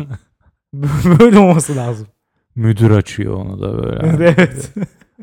[1.19, 2.07] Böyle olması lazım.
[2.55, 4.07] Müdür açıyor onu da böyle.
[4.37, 4.73] evet.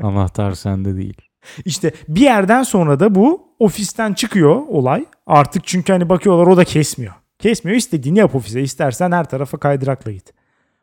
[0.03, 1.16] Anahtar sende değil.
[1.64, 5.05] İşte bir yerden sonra da bu ofisten çıkıyor olay.
[5.27, 7.14] Artık çünkü hani bakıyorlar o da kesmiyor.
[7.38, 8.62] Kesmiyor istediğini yap ofise.
[8.62, 10.33] İstersen her tarafa kaydırakla git.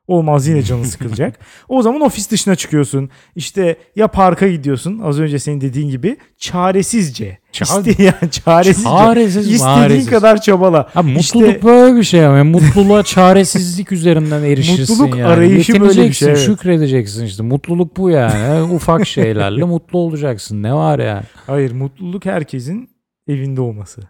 [0.09, 1.39] Olmaz yine canı sıkılacak.
[1.67, 3.09] o zaman ofis dışına çıkıyorsun.
[3.35, 4.99] İşte ya parka gidiyorsun.
[5.03, 7.37] Az önce senin dediğin gibi çaresizce.
[7.53, 8.89] Ça- İste, yani çaresizce.
[8.89, 10.09] Çaresiz İstediğin maresiz.
[10.09, 10.89] kadar çabala.
[10.93, 12.37] Ha, mutluluk İşte- böyle bir şey ama.
[12.37, 15.29] Yani mutluluğa çaresizlik üzerinden erişirsin Mutluluk yani.
[15.29, 16.39] arayışı böyle bir şey, evet.
[16.39, 17.43] şükredeceksin işte.
[17.43, 18.61] Mutluluk bu yani.
[18.73, 20.63] Ufak şeylerle mutlu olacaksın.
[20.63, 21.23] Ne var yani?
[21.47, 22.89] Hayır mutluluk herkesin
[23.27, 24.01] evinde olması.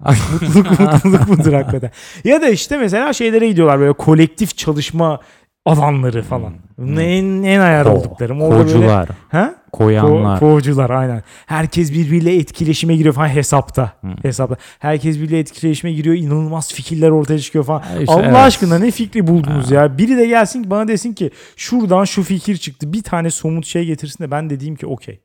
[0.42, 1.92] mutluluk mutluluk budur hakikaten.
[2.24, 5.20] Ya da işte mesela şeylere gidiyorlar böyle kolektif çalışma
[5.66, 6.54] alanları falan.
[6.76, 7.00] Hmm.
[7.00, 8.42] En, en ayar Ko- olduklarım.
[8.42, 9.56] Orada böyle Kocular, ha?
[9.66, 10.40] Ko- koyanlar.
[10.40, 11.24] kovucular aynen.
[11.46, 13.94] Herkes birbiriyle etkileşime giriyor falan hesapta.
[14.02, 14.16] Hmm.
[14.22, 14.56] Hesapta.
[14.80, 16.16] Herkes birbiriyle etkileşime giriyor.
[16.16, 17.80] İnanılmaz fikirler ortaya çıkıyor falan.
[17.80, 18.36] Ha, işte Allah evet.
[18.36, 19.98] aşkına ne fikri buldunuz ya?
[19.98, 22.94] Biri de gelsin ki bana desin ki şuradan şu fikir çıktı.
[22.94, 25.20] Bir tane somut şey getirsin de ben dediğim ki okey.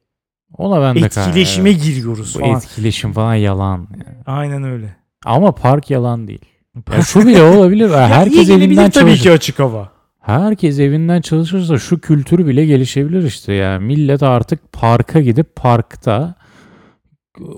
[0.59, 1.83] Ona ben de Etkileşime evet.
[1.85, 2.57] giriyoruz Bu falan.
[2.57, 3.89] etkileşim falan yalan.
[3.93, 4.17] yani.
[4.27, 4.97] Aynen öyle.
[5.25, 6.45] Ama park yalan değil.
[6.97, 7.91] Ya şu bile olabilir.
[7.91, 9.23] Ya Herkes gelebilir evinden tabii çalışır.
[9.23, 9.94] ki açık hava.
[10.25, 13.79] Herkes evinden çalışırsa şu kültür bile gelişebilir işte ya.
[13.79, 16.35] Millet artık parka gidip parkta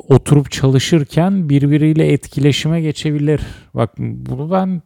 [0.08, 3.40] oturup çalışırken birbiriyle etkileşime geçebilir.
[3.74, 4.82] Bak bunu ben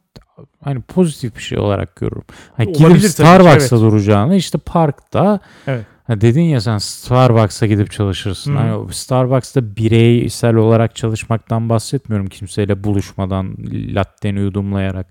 [0.64, 2.22] hani pozitif bir şey olarak görürüm.
[2.56, 3.84] Hani gidip Starbucks'a evet.
[3.84, 5.86] duracağını işte parkta Evet.
[6.04, 8.54] Ha dedin ya sen Starbucks'a gidip çalışırsın.
[8.54, 8.58] Hı.
[8.58, 13.56] Hani Starbucks'ta bireysel olarak çalışmaktan bahsetmiyorum kimseyle buluşmadan
[13.94, 15.06] latteni yudumlayarak.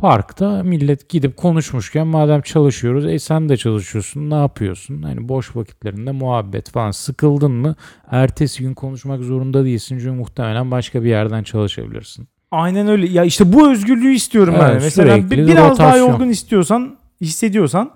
[0.00, 5.02] Parkta millet gidip konuşmuşken madem çalışıyoruz e sen de çalışıyorsun ne yapıyorsun?
[5.02, 7.74] Hani boş vakitlerinde muhabbet falan sıkıldın mı
[8.10, 12.28] ertesi gün konuşmak zorunda değilsin çünkü muhtemelen başka bir yerden çalışabilirsin.
[12.50, 13.06] Aynen öyle.
[13.08, 14.70] Ya işte bu özgürlüğü istiyorum ben.
[14.70, 16.08] Evet, Mesela sürekli bir- biraz daha rotasyon.
[16.08, 17.90] yorgun istiyorsan, hissediyorsan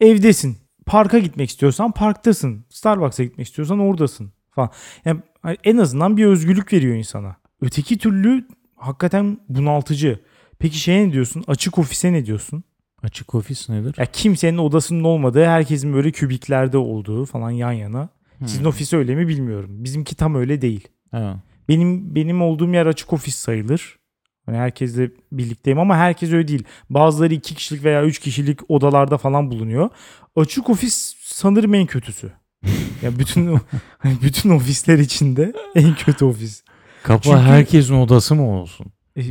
[0.00, 0.56] evdesin.
[0.86, 2.64] Parka gitmek istiyorsan parktasın.
[2.70, 4.70] Starbucks'a gitmek istiyorsan oradasın falan.
[5.04, 5.20] Yani
[5.64, 7.36] en azından bir özgürlük veriyor insana.
[7.60, 8.46] Öteki türlü
[8.76, 10.20] hakikaten bunaltıcı.
[10.58, 11.44] Peki şeye ne diyorsun?
[11.46, 12.64] Açık ofise ne diyorsun?
[13.02, 13.94] Açık ofis nedir?
[13.98, 18.08] Ya kimsenin odasının olmadığı, herkesin böyle kübiklerde olduğu falan yan yana.
[18.46, 18.68] Sizin Hmm.
[18.68, 19.70] ofis öyle mi bilmiyorum.
[19.84, 20.88] Bizimki tam öyle değil.
[21.14, 21.36] Evet.
[21.68, 23.98] Benim benim olduğum yer açık ofis sayılır.
[24.46, 26.64] Hani herkesle birlikteyim ama herkes öyle değil.
[26.90, 29.88] Bazıları iki kişilik veya üç kişilik odalarda falan bulunuyor.
[30.36, 32.32] Açık ofis sanırım en kötüsü.
[33.02, 33.58] ya bütün
[34.22, 36.62] bütün ofisler içinde en kötü ofis.
[37.02, 38.86] Kapı Çünkü- herkesin odası mı olsun?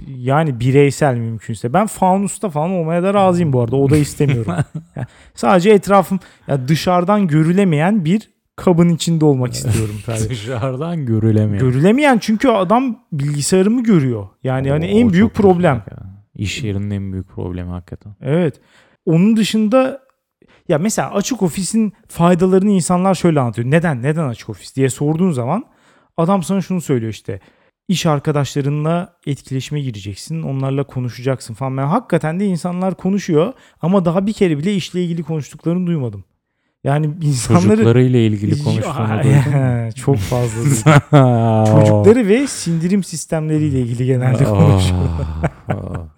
[0.08, 1.74] Yani bireysel mümkünse.
[1.74, 3.76] Ben faunusta falan olmaya da razıyım bu arada.
[3.76, 4.54] Oda istemiyorum.
[4.96, 9.96] Yani sadece etrafım ya dışarıdan görülemeyen bir kabın içinde olmak istiyorum.
[10.30, 11.62] Dışarıdan görülemiyor.
[11.62, 14.28] Görülemeyen çünkü adam bilgisayarımı görüyor.
[14.44, 15.84] Yani hani en O büyük problem.
[16.36, 18.16] İş yerinin en büyük problemi hakikaten.
[18.22, 18.62] Evet.
[19.06, 20.02] Onun dışında
[20.70, 23.72] ya mesela açık ofisin faydalarını insanlar şöyle anlatıyor.
[23.72, 24.04] Neden?
[24.04, 25.66] Neden açık ofis diye sorduğun zaman
[26.18, 27.40] adam sana şunu söylüyor işte.
[27.88, 30.44] İş arkadaşlarınla etkileşime gireceksin.
[30.44, 31.78] Onlarla konuşacaksın falan.
[31.78, 36.24] Yani hakikaten de insanlar konuşuyor ama daha bir kere bile işle ilgili konuştuklarını duymadım.
[36.84, 41.66] Yani insanları Çocuklarıyla ilgili konuştuğunu çok fazla.
[41.66, 45.02] Çocukları ve sindirim sistemleriyle ilgili genelde konuşuyor.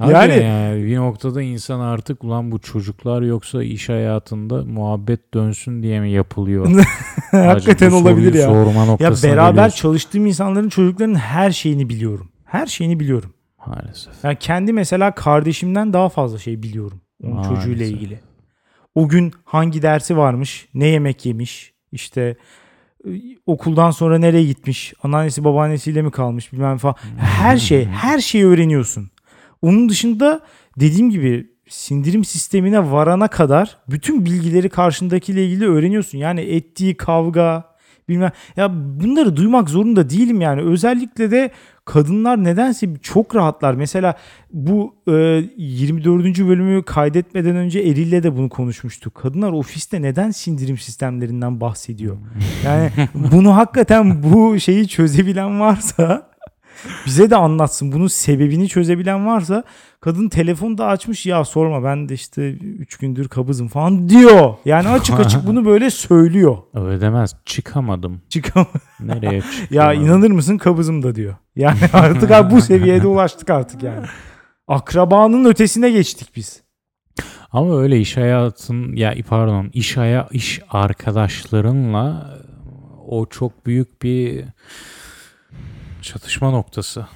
[0.00, 6.00] yani, Yani- bir noktada insan artık ulan bu çocuklar yoksa iş hayatında muhabbet dönsün diye
[6.00, 6.84] mi yapılıyor?
[7.30, 8.46] Hakikaten olabilir ya.
[8.46, 9.76] Sorma Ya beraber geliyorsun.
[9.82, 12.28] çalıştığım insanların çocuklarının her şeyini biliyorum.
[12.44, 13.34] Her şeyini biliyorum.
[13.66, 14.24] Maalesef.
[14.24, 17.56] Yani kendi mesela kardeşimden daha fazla şey biliyorum onun Maalesef.
[17.56, 18.20] çocuğuyla ilgili.
[18.94, 22.36] O gün hangi dersi varmış, ne yemek yemiş, işte
[23.06, 23.10] e,
[23.46, 26.94] okuldan sonra nereye gitmiş, anneannesi babaannesiyle mi kalmış bilmem falan.
[27.18, 29.10] Her şey, her şeyi öğreniyorsun.
[29.62, 30.40] Onun dışında
[30.80, 36.18] dediğim gibi sindirim sistemine varana kadar bütün bilgileri karşındakiyle ilgili öğreniyorsun.
[36.18, 37.70] Yani ettiği kavga
[38.08, 38.70] bilmem ya
[39.00, 40.62] bunları duymak zorunda değilim yani.
[40.62, 41.50] Özellikle de
[41.84, 43.74] kadınlar nedense çok rahatlar.
[43.74, 44.14] Mesela
[44.52, 45.12] bu e,
[45.56, 46.24] 24.
[46.38, 49.14] bölümü kaydetmeden önce Eril'le de bunu konuşmuştuk.
[49.14, 52.16] Kadınlar ofiste neden sindirim sistemlerinden bahsediyor?
[52.64, 56.29] Yani bunu hakikaten bu şeyi çözebilen varsa
[57.06, 57.92] bize de anlatsın.
[57.92, 59.64] Bunun sebebini çözebilen varsa
[60.00, 64.54] kadın telefonu da açmış ya sorma ben de işte 3 gündür kabızım falan diyor.
[64.64, 66.58] Yani açık açık bunu böyle söylüyor.
[66.74, 67.36] Öyle demez.
[67.44, 68.22] Çıkamadım.
[68.28, 68.66] Çıkam
[69.00, 69.66] Nereye çıkamadım?
[69.70, 71.34] ya inanır mısın kabızım da diyor.
[71.56, 74.06] Yani artık abi bu seviyede ulaştık artık yani.
[74.68, 76.62] Akrabanın ötesine geçtik biz.
[77.52, 82.36] Ama öyle iş hayatın ya pardon iş haya iş arkadaşlarınla
[83.06, 84.44] o çok büyük bir
[86.02, 87.06] çatışma noktası.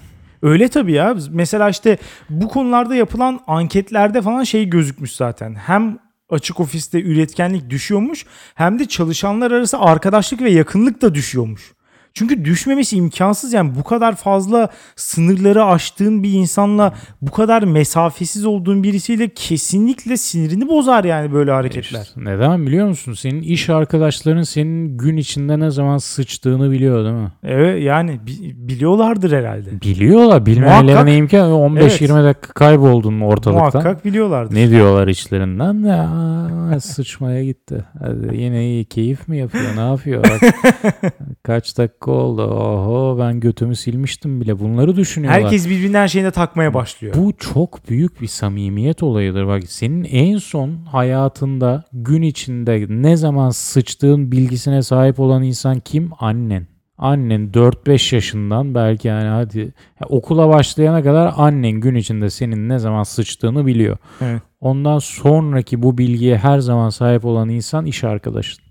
[0.43, 1.17] Öyle tabii ya.
[1.31, 1.99] Mesela işte
[2.31, 5.55] bu konularda yapılan anketlerde falan şey gözükmüş zaten.
[5.55, 5.99] Hem
[6.31, 11.73] açık ofiste üretkenlik düşüyormuş hem de çalışanlar arası arkadaşlık ve yakınlık da düşüyormuş.
[12.17, 18.83] Çünkü düşmemesi imkansız yani bu kadar fazla sınırları aştığın bir insanla bu kadar mesafesiz olduğun
[18.83, 22.01] birisiyle kesinlikle sinirini bozar yani böyle hareketler.
[22.03, 23.13] İşte neden biliyor musun?
[23.13, 27.33] Senin iş arkadaşların senin gün içinde ne zaman sıçtığını biliyor değil mi?
[27.45, 29.81] Evet yani bi- biliyorlardır herhalde.
[29.81, 30.47] Biliyorlar.
[30.47, 31.15] Bilmemelerine Muhakkak.
[31.19, 33.55] imkan 15-20 dakika kayboldun ortalıktan.
[33.83, 34.55] Muhakkak biliyorlardır.
[34.55, 35.75] Ne diyorlar içlerinden?
[35.89, 37.85] Ya, sıçmaya gitti.
[37.99, 39.77] Hadi yine iyi keyif mi yapıyor?
[39.77, 40.25] Ne yapıyor?
[40.25, 40.55] Bak,
[41.43, 42.43] kaç dakika oldu?
[42.43, 44.59] Oho ben götümü silmiştim bile.
[44.59, 45.43] Bunları düşünüyorlar.
[45.43, 47.15] Herkes birbirinden her şeyine takmaya başlıyor.
[47.19, 49.47] Bu çok büyük bir samimiyet olayıdır.
[49.47, 56.11] Bak senin en son hayatında gün içinde ne zaman sıçtığın bilgisine sahip olan insan kim?
[56.19, 56.67] Annen.
[56.99, 59.59] Annen 4-5 yaşından belki yani hadi
[60.01, 63.97] ya okula başlayana kadar annen gün içinde senin ne zaman sıçtığını biliyor.
[64.21, 64.43] Evet.
[64.61, 68.64] Ondan sonraki bu bilgiye her zaman sahip olan insan iş arkadaşın.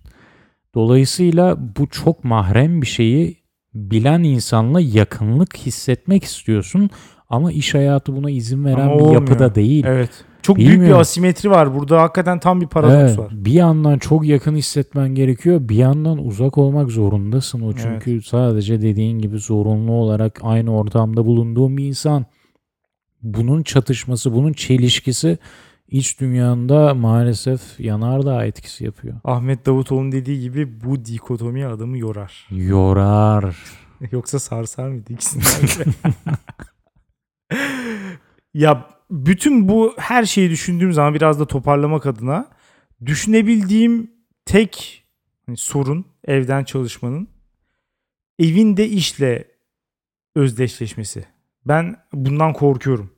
[0.76, 3.38] Dolayısıyla bu çok mahrem bir şeyi
[3.74, 6.90] bilen insanla yakınlık hissetmek istiyorsun
[7.30, 9.14] ama iş hayatı buna izin veren Ama bir olmuyor.
[9.22, 9.84] yapıda değil.
[9.88, 10.10] Evet.
[10.42, 11.00] Çok büyük bir Bilmiyorum.
[11.02, 11.76] asimetri var.
[11.76, 13.28] Burada hakikaten tam bir paradoks Evet, var.
[13.46, 19.20] bir yandan çok yakın hissetmen gerekiyor, bir yandan uzak olmak zorundasın o çünkü sadece dediğin
[19.20, 22.26] gibi zorunlu olarak aynı ortamda bulunduğun bir insan.
[23.22, 25.38] Bunun çatışması, bunun çelişkisi
[25.94, 29.16] iç dünyanda maalesef yanardağ etkisi yapıyor.
[29.24, 32.48] Ahmet Davutoğlu'nun dediği gibi bu dikotomi adamı yorar.
[32.52, 33.56] Yorar.
[34.12, 35.92] Yoksa sarsar mıydı ikisinden de?
[38.54, 42.48] ya bütün bu her şeyi düşündüğüm zaman biraz da toparlamak adına
[43.06, 44.12] düşünebildiğim
[44.46, 45.04] tek
[45.46, 47.28] hani sorun evden çalışmanın
[48.40, 49.48] evinde işle
[50.36, 51.26] özdeşleşmesi.
[51.66, 53.13] Ben bundan korkuyorum.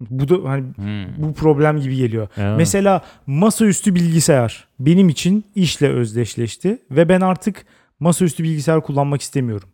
[0.00, 1.04] Bu da hani Hmm.
[1.22, 2.28] bu problem gibi geliyor.
[2.36, 2.56] Evet.
[2.56, 7.66] Mesela masaüstü bilgisayar benim için işle özdeşleşti ve ben artık
[8.00, 9.68] masaüstü bilgisayar kullanmak istemiyorum.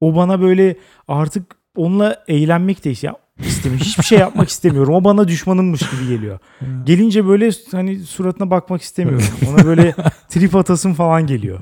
[0.00, 0.76] O bana böyle
[1.08, 3.86] artık onunla eğlenmek de ya istemiyorum.
[3.86, 4.94] Hiçbir şey yapmak istemiyorum.
[4.94, 6.38] O bana düşmanımmış gibi geliyor.
[6.84, 9.26] Gelince böyle hani suratına bakmak istemiyorum.
[9.48, 9.94] Ona böyle
[10.28, 11.60] trip atasım falan geliyor.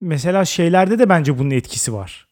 [0.00, 2.26] Mesela şeylerde de bence bunun etkisi var.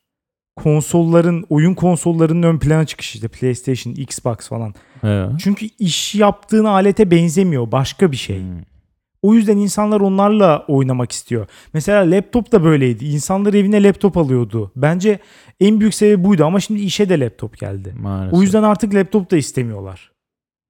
[0.56, 4.74] Konsolların, oyun konsollarının ön plana çıkışı işte PlayStation, Xbox falan.
[5.02, 5.30] Evet.
[5.38, 7.72] Çünkü iş yaptığın alete benzemiyor.
[7.72, 8.38] Başka bir şey.
[8.38, 8.60] Hmm.
[9.22, 11.46] O yüzden insanlar onlarla oynamak istiyor.
[11.74, 13.04] Mesela laptop da böyleydi.
[13.04, 14.72] İnsanlar evine laptop alıyordu.
[14.76, 15.18] Bence
[15.60, 17.94] en büyük sebebi buydu ama şimdi işe de laptop geldi.
[18.00, 18.38] Maalesef.
[18.38, 20.12] O yüzden artık laptop da istemiyorlar.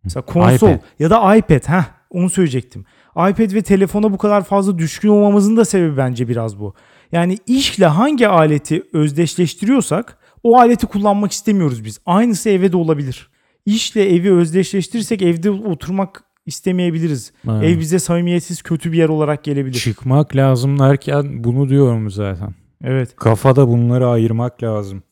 [0.05, 0.81] Mesela konsol iPad.
[0.99, 1.69] ya da iPad.
[1.69, 2.85] Heh, onu söyleyecektim.
[3.11, 6.75] iPad ve telefona bu kadar fazla düşkün olmamızın da sebebi bence biraz bu.
[7.13, 12.01] Yani işle hangi aleti özdeşleştiriyorsak o aleti kullanmak istemiyoruz biz.
[12.07, 13.31] Aynısı eve de olabilir.
[13.67, 17.33] İşle evi özdeşleştirirsek evde oturmak istemeyebiliriz.
[17.51, 17.65] Evet.
[17.65, 19.79] Ev bize samimiyetsiz kötü bir yer olarak gelebilir.
[19.79, 22.55] Çıkmak lazım derken bunu diyorum zaten.
[22.85, 23.17] Evet.
[23.17, 25.03] Kafada bunları ayırmak lazım.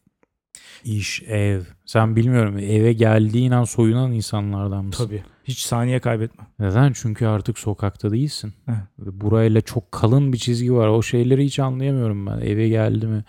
[0.84, 1.60] İş, ev.
[1.86, 5.06] Sen bilmiyorum eve geldiğin an soyunan insanlardan mısın?
[5.06, 5.22] Tabii.
[5.44, 6.44] Hiç saniye kaybetme.
[6.59, 6.92] Neden?
[6.92, 8.55] Çünkü artık sokakta değilsin.
[8.68, 8.79] Evet.
[8.98, 10.88] Ve Burayla çok kalın bir çizgi var.
[10.88, 12.40] O şeyleri hiç anlayamıyorum ben.
[12.40, 13.24] Eve geldi mi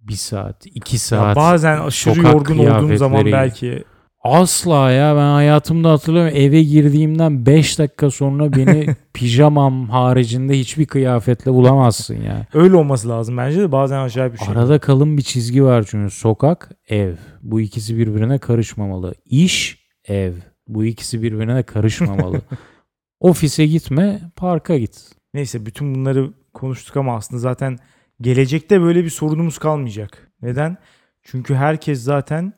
[0.00, 1.36] bir saat, iki Ya saat.
[1.36, 3.84] bazen aşırı sokak yorgun olduğum zaman belki
[4.24, 11.52] Asla ya ben hayatımda hatırlıyorum eve girdiğimden 5 dakika sonra beni pijamam haricinde hiçbir kıyafetle
[11.52, 12.46] bulamazsın ya.
[12.54, 14.48] öyle olması lazım bence de bazen acayip bir şey.
[14.48, 17.14] Arada kalın bir çizgi var çünkü sokak, ev.
[17.42, 19.14] Bu ikisi birbirine karışmamalı.
[19.26, 20.32] İş, ev.
[20.74, 22.42] Bu ikisi birbirine karışmamalı.
[23.20, 25.10] Ofise gitme, parka git.
[25.34, 27.78] Neyse bütün bunları konuştuk ama aslında zaten
[28.20, 30.30] gelecekte böyle bir sorunumuz kalmayacak.
[30.42, 30.76] Neden?
[31.22, 32.52] Çünkü herkes zaten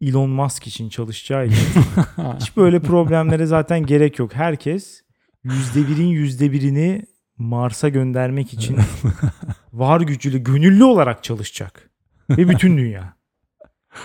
[0.00, 1.56] Elon Musk için çalışacağı için
[2.40, 4.34] hiç böyle problemlere zaten gerek yok.
[4.34, 5.02] Herkes
[5.44, 7.02] yüzde birin yüzde birini
[7.38, 8.78] Mars'a göndermek için
[9.72, 11.90] var gücüyle gönüllü olarak çalışacak.
[12.30, 13.21] Ve bütün dünya.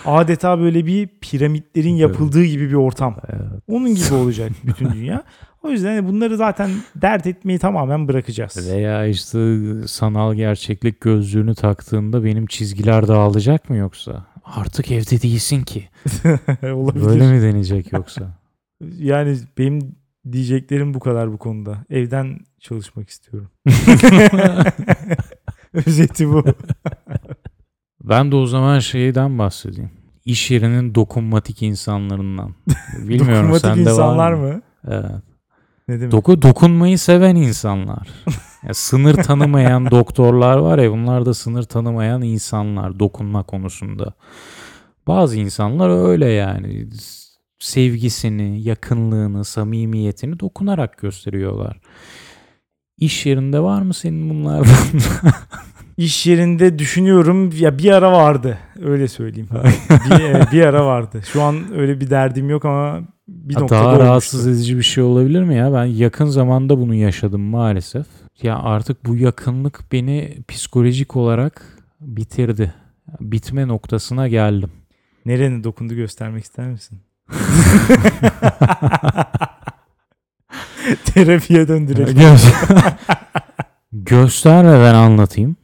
[0.06, 3.18] Adeta böyle bir piramitlerin yapıldığı gibi bir ortam.
[3.30, 3.64] Evet.
[3.68, 5.24] Onun gibi olacak bütün dünya.
[5.64, 8.70] O yüzden hani bunları zaten dert etmeyi tamamen bırakacağız.
[8.72, 9.58] Veya işte
[9.88, 14.26] sanal gerçeklik gözlüğünü taktığında benim çizgiler dağılacak mı yoksa?
[14.46, 15.90] Artık evde değilsin ki.
[16.64, 17.06] Olabilir.
[17.06, 18.38] Böyle mi deneyecek yoksa?
[18.98, 19.96] Yani benim
[20.32, 21.86] diyeceklerim bu kadar bu konuda.
[21.90, 23.50] Evden çalışmak istiyorum.
[25.74, 26.44] Özeti bu.
[28.10, 29.92] Ben de o zaman şeyden bahsedeyim.
[30.26, 32.56] İş yerinin dokunmatik insanlarından.
[33.00, 34.54] Bilmiyorum Dokunmatik sende insanlar var mı?
[34.54, 34.62] mı?
[34.88, 35.12] Evet.
[35.88, 36.12] Ne demek?
[36.12, 38.08] Doku dokunmayı seven insanlar.
[38.68, 44.14] Ya sınır tanımayan doktorlar var ya bunlar da sınır tanımayan insanlar dokunma konusunda.
[45.08, 46.88] Bazı insanlar öyle yani
[47.60, 51.80] sevgisini, yakınlığını, samimiyetini dokunarak gösteriyorlar.
[52.98, 54.68] İş yerinde var mı senin bunlardan?
[55.98, 58.58] İş yerinde düşünüyorum ya bir ara vardı.
[58.84, 59.50] Öyle söyleyeyim.
[59.90, 61.22] bir, bir ara vardı.
[61.34, 64.04] Şu an öyle bir derdim yok ama bir noktada olmuştu.
[64.04, 65.74] rahatsız edici bir şey olabilir mi ya?
[65.74, 68.06] Ben yakın zamanda bunu yaşadım maalesef.
[68.42, 71.62] Ya artık bu yakınlık beni psikolojik olarak
[72.02, 72.74] bitirdi.
[73.20, 74.72] Bitme noktasına geldim.
[75.26, 77.00] Nereni dokundu göstermek ister misin?
[81.06, 82.18] Terapiye döndürelim.
[82.18, 82.96] Gö-
[83.94, 85.56] Göster ve ben anlatayım.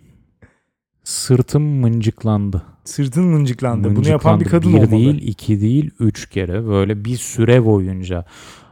[1.14, 2.62] Sırtım mıncıklandı.
[2.84, 3.96] Sırtın mıncıklandı.
[3.96, 4.46] Bunu yapan Mıncıklandı.
[4.46, 4.92] bir kadın bir olmalı.
[4.92, 8.26] değil, iki değil, üç kere böyle bir süre boyunca.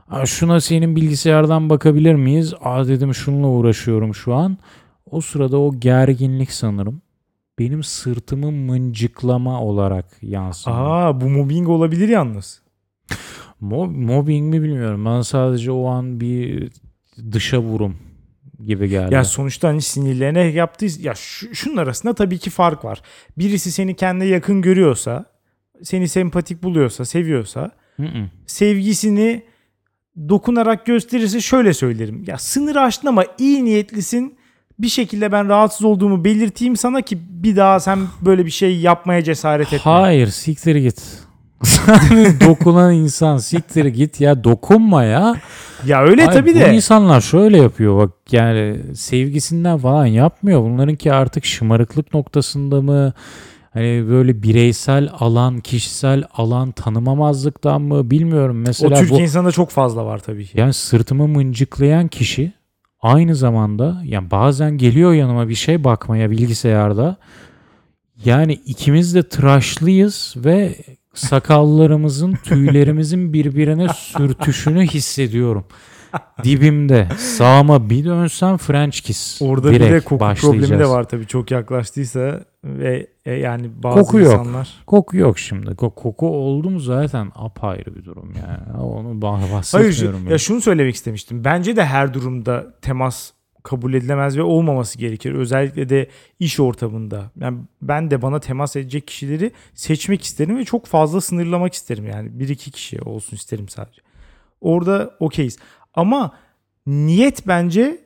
[0.09, 2.53] Aa, şuna senin bilgisayardan bakabilir miyiz?
[2.61, 4.57] Aa dedim şununla uğraşıyorum şu an.
[5.11, 7.01] O sırada o gerginlik sanırım
[7.59, 10.73] benim sırtımı mıncıklama olarak yansıdı.
[10.73, 12.61] Aa bu mobbing olabilir yalnız.
[13.61, 15.05] Mo- mobbing mi bilmiyorum.
[15.05, 16.71] Ben sadece o an bir
[17.31, 17.95] dışa vurum
[18.65, 19.13] gibi geldi.
[19.13, 23.01] Ya sonuçta hani sinirlerine yaptığı ya şu, şunun arasında tabii ki fark var.
[23.37, 25.25] Birisi seni kendine yakın görüyorsa,
[25.83, 28.29] seni sempatik buluyorsa, seviyorsa, Hı hı.
[28.45, 29.43] sevgisini
[30.29, 32.23] dokunarak gösterirse şöyle söylerim.
[32.27, 34.41] Ya sınır aştın ama iyi niyetlisin.
[34.79, 39.23] Bir şekilde ben rahatsız olduğumu belirteyim sana ki bir daha sen böyle bir şey yapmaya
[39.23, 39.91] cesaret etme.
[39.91, 41.20] Hayır siktir git.
[42.47, 45.35] Dokunan insan siktir git ya dokunma ya.
[45.85, 46.73] Ya öyle Hayır, tabii Bu de.
[46.73, 50.61] insanlar şöyle yapıyor bak yani sevgisinden falan yapmıyor.
[50.61, 53.13] Bunlarınki artık şımarıklık noktasında mı?
[53.73, 58.55] Hani böyle bireysel alan, kişisel alan tanımamazlıktan mı bilmiyorum.
[58.55, 60.59] O Mesela Türk bu insanında çok fazla var tabii ki.
[60.59, 62.53] yani sırtımı mıncıklayan kişi
[63.01, 67.17] aynı zamanda yani bazen geliyor yanıma bir şey bakmaya bilgisayarda.
[68.25, 70.75] Yani ikimiz de tıraşlıyız ve
[71.13, 75.65] sakallarımızın, tüylerimizin birbirine sürtüşünü hissediyorum.
[76.43, 77.07] Dibimde.
[77.17, 79.41] Sağıma bir dönsem French kiss.
[79.41, 81.27] Orada Direkt bir de koku problemi de var tabii.
[81.27, 84.33] Çok yaklaştıysa ve e, yani bazı Koku yok.
[84.33, 85.69] insanlar Koku yok şimdi.
[85.69, 88.81] Ko- koku oldu mu zaten apayrı bir durum yani.
[88.83, 90.27] Onu bah- Hayır bahsetmiyorum.
[90.29, 91.43] ya şunu söylemek istemiştim.
[91.43, 93.31] Bence de her durumda temas
[93.63, 95.33] kabul edilemez ve olmaması gerekir.
[95.33, 96.09] Özellikle de
[96.39, 97.31] iş ortamında.
[97.39, 102.39] Yani ben de bana temas edecek kişileri seçmek isterim ve çok fazla sınırlamak isterim yani.
[102.39, 104.01] Bir iki kişi olsun isterim sadece.
[104.61, 105.57] Orada okeyiz.
[105.93, 106.37] Ama
[106.87, 108.01] niyet bence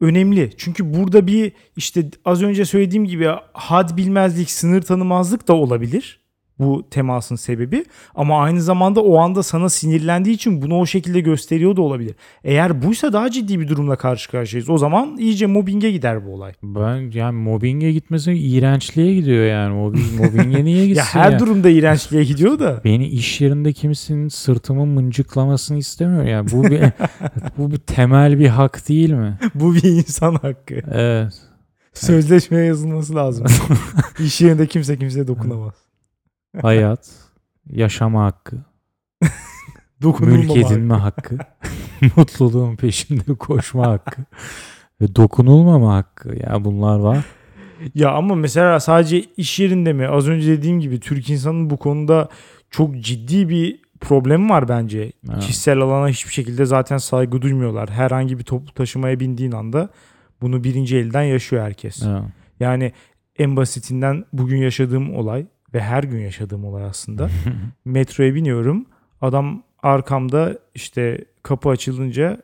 [0.00, 0.50] önemli.
[0.56, 6.23] Çünkü burada bir işte az önce söylediğim gibi had bilmezlik, sınır tanımazlık da olabilir.
[6.58, 7.84] Bu temasın sebebi.
[8.14, 12.14] Ama aynı zamanda o anda sana sinirlendiği için bunu o şekilde gösteriyor da olabilir.
[12.44, 14.70] Eğer buysa daha ciddi bir durumla karşı karşıyayız.
[14.70, 16.52] O zaman iyice mobbinge gider bu olay.
[16.62, 19.74] Ben yani mobbinge gitmesi iğrençliğe gidiyor yani.
[19.74, 21.38] Mobbing, mobbinge niye gitsin ya her ya?
[21.38, 22.80] durumda iğrençliğe gidiyor da.
[22.84, 26.50] Beni iş yerinde kimsenin sırtımı mıncıklamasını istemiyor yani.
[26.52, 26.80] Bu bir
[27.58, 29.38] bu bir temel bir hak değil mi?
[29.54, 30.74] bu bir insan hakkı.
[30.92, 31.32] Evet.
[31.94, 33.46] Sözleşmeye yazılması lazım.
[34.18, 35.83] İş yerinde kimse kimseye dokunamaz.
[36.62, 37.10] Hayat,
[37.70, 38.56] yaşama hakkı,
[40.20, 40.58] mülk hakkı.
[40.58, 41.38] edinme hakkı,
[42.16, 44.22] mutluluğun peşinde koşma hakkı
[45.00, 46.36] ve dokunulmama hakkı.
[46.36, 47.24] Ya bunlar var.
[47.94, 50.08] Ya ama mesela sadece iş yerinde mi?
[50.08, 52.28] Az önce dediğim gibi Türk insanının bu konuda
[52.70, 55.12] çok ciddi bir problemi var bence.
[55.30, 55.40] Evet.
[55.40, 57.90] Kişisel alana hiçbir şekilde zaten saygı duymuyorlar.
[57.90, 59.88] Herhangi bir toplu taşımaya bindiğin anda
[60.42, 62.02] bunu birinci elden yaşıyor herkes.
[62.02, 62.22] Evet.
[62.60, 62.92] Yani
[63.38, 67.28] en basitinden bugün yaşadığım olay ve her gün yaşadığım olay aslında.
[67.84, 68.86] Metroya biniyorum.
[69.20, 72.42] Adam arkamda işte kapı açılınca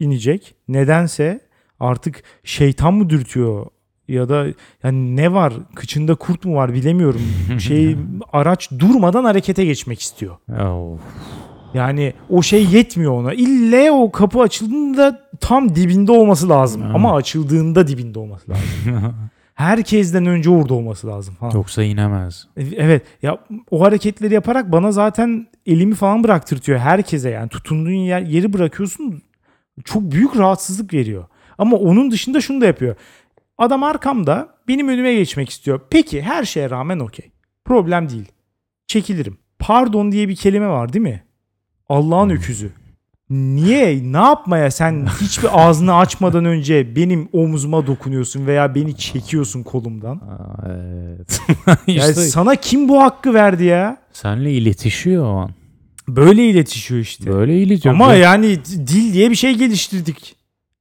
[0.00, 0.54] inecek.
[0.68, 1.40] Nedense
[1.80, 3.66] artık şeytan mı dürtüyor
[4.08, 4.46] ya da
[4.84, 7.22] yani ne var kıçında kurt mu var bilemiyorum.
[7.58, 7.96] Şey
[8.32, 10.36] araç durmadan harekete geçmek istiyor.
[11.74, 13.34] Yani o şey yetmiyor ona.
[13.34, 16.82] İlle o kapı açıldığında tam dibinde olması lazım.
[16.94, 18.64] Ama açıldığında dibinde olması lazım.
[19.54, 21.52] Herkesten önce orada olması lazım falan.
[21.52, 22.48] Yoksa inemez.
[22.56, 23.38] Evet ya
[23.70, 29.22] o hareketleri yaparak bana zaten elimi falan bıraktırtıyor herkese yani tutunduğun yer, yeri bırakıyorsun
[29.84, 31.24] çok büyük rahatsızlık veriyor.
[31.58, 32.96] Ama onun dışında şunu da yapıyor.
[33.58, 35.80] Adam arkamda benim önüme geçmek istiyor.
[35.90, 37.30] Peki her şeye rağmen okey.
[37.64, 38.32] Problem değil.
[38.86, 39.38] Çekilirim.
[39.58, 41.22] Pardon diye bir kelime var değil mi?
[41.88, 42.72] Allah'ın öküzü.
[43.32, 44.12] Niye?
[44.12, 50.16] Ne yapmaya sen hiçbir ağzını açmadan önce benim omzuma dokunuyorsun veya beni çekiyorsun kolumdan?
[50.16, 51.40] Aa, evet.
[51.66, 53.96] Yani işte sana kim bu hakkı verdi ya?
[54.12, 55.50] senle iletişiyor o an.
[56.08, 57.32] Böyle iletişiyor işte.
[57.32, 57.94] Böyle iletiyor.
[57.94, 60.36] Ama yani dil diye bir şey geliştirdik.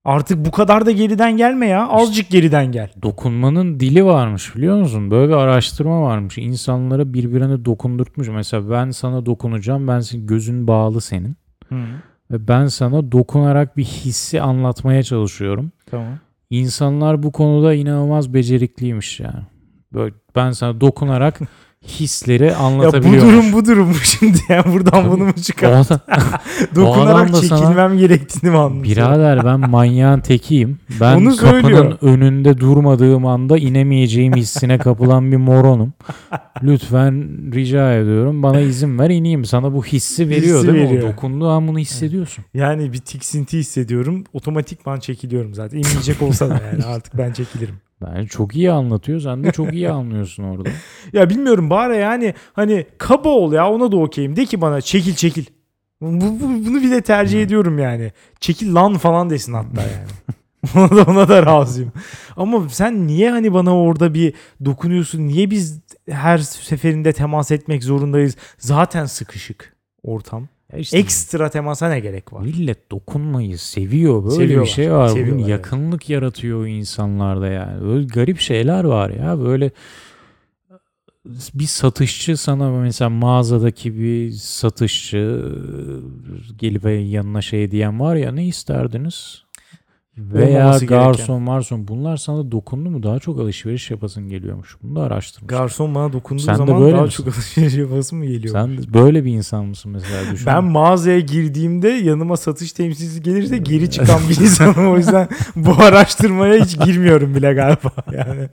[0.05, 1.87] Artık bu kadar da geriden gelme ya.
[1.87, 2.91] Azıcık geriden gel.
[3.01, 5.11] Dokunmanın dili varmış biliyor musun?
[5.11, 6.37] Böyle bir araştırma varmış.
[6.37, 8.27] İnsanlara birbirine dokundurtmuş.
[8.27, 9.87] Mesela ben sana dokunacağım.
[9.87, 11.35] Ben senin gözün bağlı senin.
[11.71, 11.75] Ve
[12.39, 15.71] ben sana dokunarak bir hissi anlatmaya çalışıyorum.
[15.86, 16.19] Tamam.
[16.49, 19.43] İnsanlar bu konuda inanılmaz becerikliymiş yani.
[19.93, 21.39] Böyle ben sana dokunarak
[21.88, 22.57] hisleri Ya
[23.03, 25.11] bu durum bu durum mu şimdi yani buradan Tabii.
[25.11, 25.88] bunu mu çıkar?
[26.75, 28.95] Dokunarak çekilmem gerektiğini mi anlatıyor?
[28.95, 30.79] Birader ben manyağın tekiyim.
[31.01, 31.97] Ben Onu kapının söylüyor.
[32.01, 35.93] önünde durmadığım anda inemeyeceğim hissine kapılan bir moronum.
[36.63, 37.13] Lütfen
[37.53, 39.45] rica ediyorum bana izin ver ineyim.
[39.45, 40.89] Sana bu hissi veriyor Hissi değil mi?
[40.89, 41.09] veriyor.
[41.09, 42.45] O dokunduğu an bunu hissediyorsun.
[42.53, 44.23] Yani bir tiksinti hissediyorum.
[44.34, 45.77] Otomatikman çekiliyorum zaten.
[45.77, 47.75] İnmeyecek olsa da yani artık ben çekilirim.
[48.01, 49.19] Bence çok iyi anlatıyor.
[49.19, 50.69] Sen de çok iyi anlıyorsun orada.
[51.13, 54.35] Ya bilmiyorum bari yani hani kaba ol ya ona da okeyim.
[54.35, 55.45] De ki bana çekil çekil.
[56.01, 58.11] Bu, bu- bunu bile tercih ediyorum yani.
[58.39, 60.07] Çekil lan falan desin hatta yani.
[60.75, 61.91] ona da ona da razıyım.
[62.37, 64.33] Ama sen niye hani bana orada bir
[64.65, 65.27] dokunuyorsun?
[65.27, 65.79] Niye biz
[66.09, 68.37] her seferinde temas etmek zorundayız?
[68.57, 70.47] Zaten sıkışık ortam.
[70.74, 72.41] Ya işte Ekstra temasa ne gerek var?
[72.41, 74.24] Millet dokunmayı seviyor.
[74.24, 75.09] Böyle Seviyorlar, bir şey var.
[75.09, 75.49] Bugün seviyorlar, evet.
[75.49, 77.82] yakınlık yaratıyor o insanlarda yani.
[77.82, 79.39] Böyle garip şeyler var ya.
[79.39, 79.72] Böyle
[81.53, 85.51] bir satışçı sana mesela mağazadaki bir satışçı
[86.57, 89.43] gelip yanına şey diyen var ya ne isterdiniz?
[90.18, 91.07] Veya Olmaması gereken.
[91.07, 94.78] garson marson bunlar sana dokundu mu daha çok alışveriş yapasın geliyormuş.
[94.84, 95.49] Bunu da araştırmış.
[95.49, 97.24] Garson bana dokunduğu Sen de zaman böyle daha misin?
[97.24, 98.53] çok alışveriş yapası mı geliyor?
[98.53, 100.45] Sen de böyle bir insan mısın mesela düşün.
[100.47, 104.91] Ben mağazaya girdiğimde yanıma satış temsilcisi gelirse geri çıkan bir insanım.
[104.91, 107.91] O yüzden bu araştırmaya hiç girmiyorum bile galiba.
[108.18, 108.49] Yani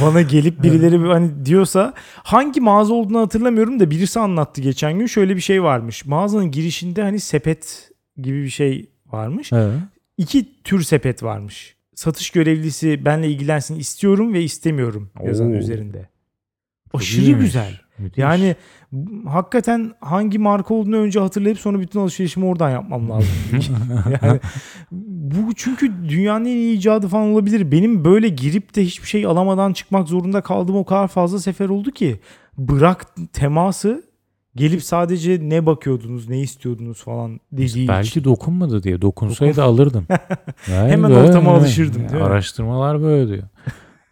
[0.00, 5.06] bana gelip birileri hani diyorsa hangi mağaza olduğunu hatırlamıyorum da birisi anlattı geçen gün.
[5.06, 6.06] Şöyle bir şey varmış.
[6.06, 9.52] Mağazanın girişinde hani sepet gibi bir şey varmış.
[9.52, 9.74] Evet.
[10.20, 11.76] İki tür sepet varmış.
[11.94, 15.54] Satış görevlisi benle ilgilensin istiyorum ve istemiyorum yazan Oo.
[15.54, 16.08] üzerinde.
[16.94, 17.44] Aşırı iyiymiş.
[17.44, 17.80] güzel.
[17.98, 18.18] Müthiş.
[18.18, 18.56] Yani
[19.26, 23.30] hakikaten hangi marka olduğunu önce hatırlayıp sonra bütün alışverişimi oradan yapmam lazım.
[24.22, 24.40] yani
[24.90, 27.72] bu çünkü dünyanın en iyi icadı falan olabilir.
[27.72, 31.90] Benim böyle girip de hiçbir şey alamadan çıkmak zorunda kaldığım o kadar fazla sefer oldu
[31.90, 32.20] ki
[32.58, 34.09] bırak teması
[34.56, 38.24] gelip sadece ne bakıyordunuz, ne istiyordunuz falan dediği Belki için.
[38.24, 39.02] dokunmadı diye.
[39.02, 40.06] Dokunsaydı alırdın.
[40.70, 41.62] Yani Hemen böyle, ortama evet.
[41.62, 42.22] alışırdım, değil mi?
[42.22, 43.42] Araştırmalar böyle diyor.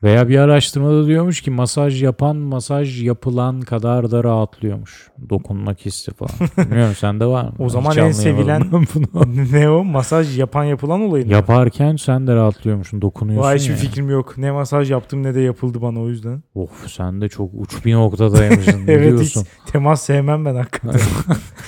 [0.03, 5.09] Veya bir araştırmada diyormuş ki masaj yapan masaj yapılan kadar da rahatlıyormuş.
[5.31, 6.33] Dokunmak hissi falan.
[6.71, 7.53] Bilmiyorum sende var mı?
[7.59, 9.07] O zaman hiç en sevilen bunu.
[9.53, 9.85] ne o?
[9.85, 11.27] Masaj yapan yapılan olayı.
[11.29, 13.03] Yaparken sen de rahatlıyormuşsun.
[13.03, 14.39] Dokunuyorsun Vay hiçbir fikrim yok.
[14.39, 16.43] Ne masaj yaptım ne de yapıldı bana o yüzden.
[16.55, 18.79] Of sen de çok uç bir noktadaymışsın.
[18.89, 19.47] Evet, hiç- diyorsun?
[19.67, 21.01] Temas sevmem ben hakikaten.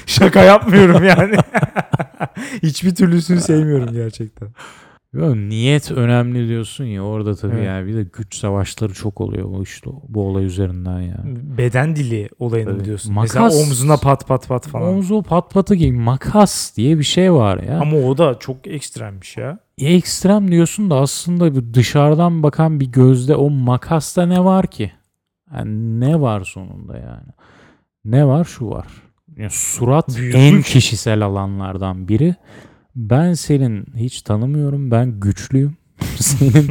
[0.07, 1.37] Şaka yapmıyorum yani.
[2.63, 4.49] Hiçbir türlüsünü sevmiyorum gerçekten.
[5.13, 7.67] Yo, niyet önemli diyorsun ya orada tabii Evet.
[7.67, 11.37] yani bir de güç savaşları çok oluyor bu işte bu olay üzerinden yani.
[11.59, 12.85] Beden dili olayını Tabii.
[12.85, 13.15] diyorsun?
[13.15, 14.89] Makas- Mesela omzuna pat pat pat falan.
[14.89, 17.81] Omzu pat patı gibi makas diye bir şey var ya.
[17.81, 19.59] Ama o da çok ekstremmiş ya.
[19.79, 24.93] ekstrem diyorsun da aslında bir dışarıdan bakan bir gözde o makasta ne var ki?
[25.55, 27.29] Yani ne var sonunda yani?
[28.05, 28.45] Ne var?
[28.45, 28.87] Şu var.
[29.37, 30.41] Yani surat Büyüklük.
[30.43, 32.35] en kişisel alanlardan biri.
[32.97, 34.91] Ben senin hiç tanımıyorum.
[34.91, 35.77] Ben güçlüyüm.
[36.17, 36.71] Senin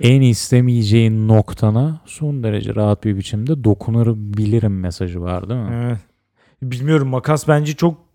[0.00, 5.70] en istemeyeceğin noktana son derece rahat bir biçimde dokunabilirim mesajı var değil mi?
[5.72, 5.98] Evet.
[6.62, 8.08] Bilmiyorum makas bence çok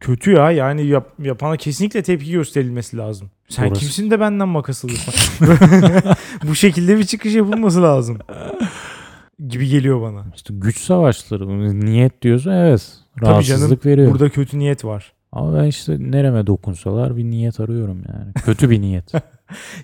[0.00, 0.50] kötü ya.
[0.50, 3.30] Yani yap, yapana kesinlikle tepki gösterilmesi lazım.
[3.48, 5.14] Sen Orası- kimsin de benden makas alıyorsun?
[6.48, 8.18] Bu şekilde bir çıkış yapılması lazım.
[9.48, 10.26] Gibi geliyor bana.
[10.36, 11.80] İşte güç savaşları.
[11.80, 12.92] Niyet diyorsun evet.
[13.16, 14.10] Tabii canım, Rahatsızlık veriyor.
[14.10, 15.12] Burada kötü niyet var.
[15.32, 18.32] Ama ben işte nereme dokunsalar bir niyet arıyorum yani.
[18.34, 19.12] Kötü bir niyet.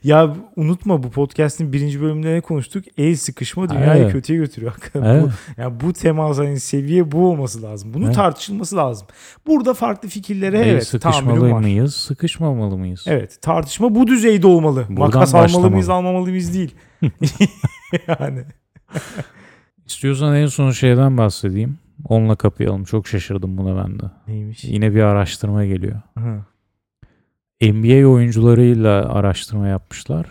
[0.04, 2.84] Ya unutma bu podcast'in birinci bölümünde ne konuştuk?
[2.98, 4.12] El sıkışma dünyayı Evet.
[4.12, 4.74] kötüye götürüyor.
[4.94, 5.22] Evet.
[5.24, 5.30] Bu,
[5.60, 7.94] yani bu temas hani seviye bu olması lazım.
[7.94, 8.14] Bunun Evet.
[8.14, 9.06] tartışılması lazım.
[9.46, 11.60] Burada farklı fikirlere El evet tahammülüm var.
[11.60, 13.04] mıyız, sıkışmamalı mıyız?
[13.06, 14.84] Evet tartışma bu düzeyde olmalı.
[14.88, 15.70] Buradan Makas almalı başlamalı.
[15.70, 16.74] mıyız almamalı mıyız değil.
[18.08, 18.44] yani.
[19.86, 21.78] İstiyorsan en son şeyden bahsedeyim.
[22.04, 22.84] Onunla kapayalım.
[22.84, 24.04] Çok şaşırdım buna ben de.
[24.26, 24.64] Neymiş?
[24.64, 26.00] Yine bir araştırma geliyor.
[26.18, 26.44] Hı.
[27.62, 30.26] NBA oyuncularıyla araştırma yapmışlar.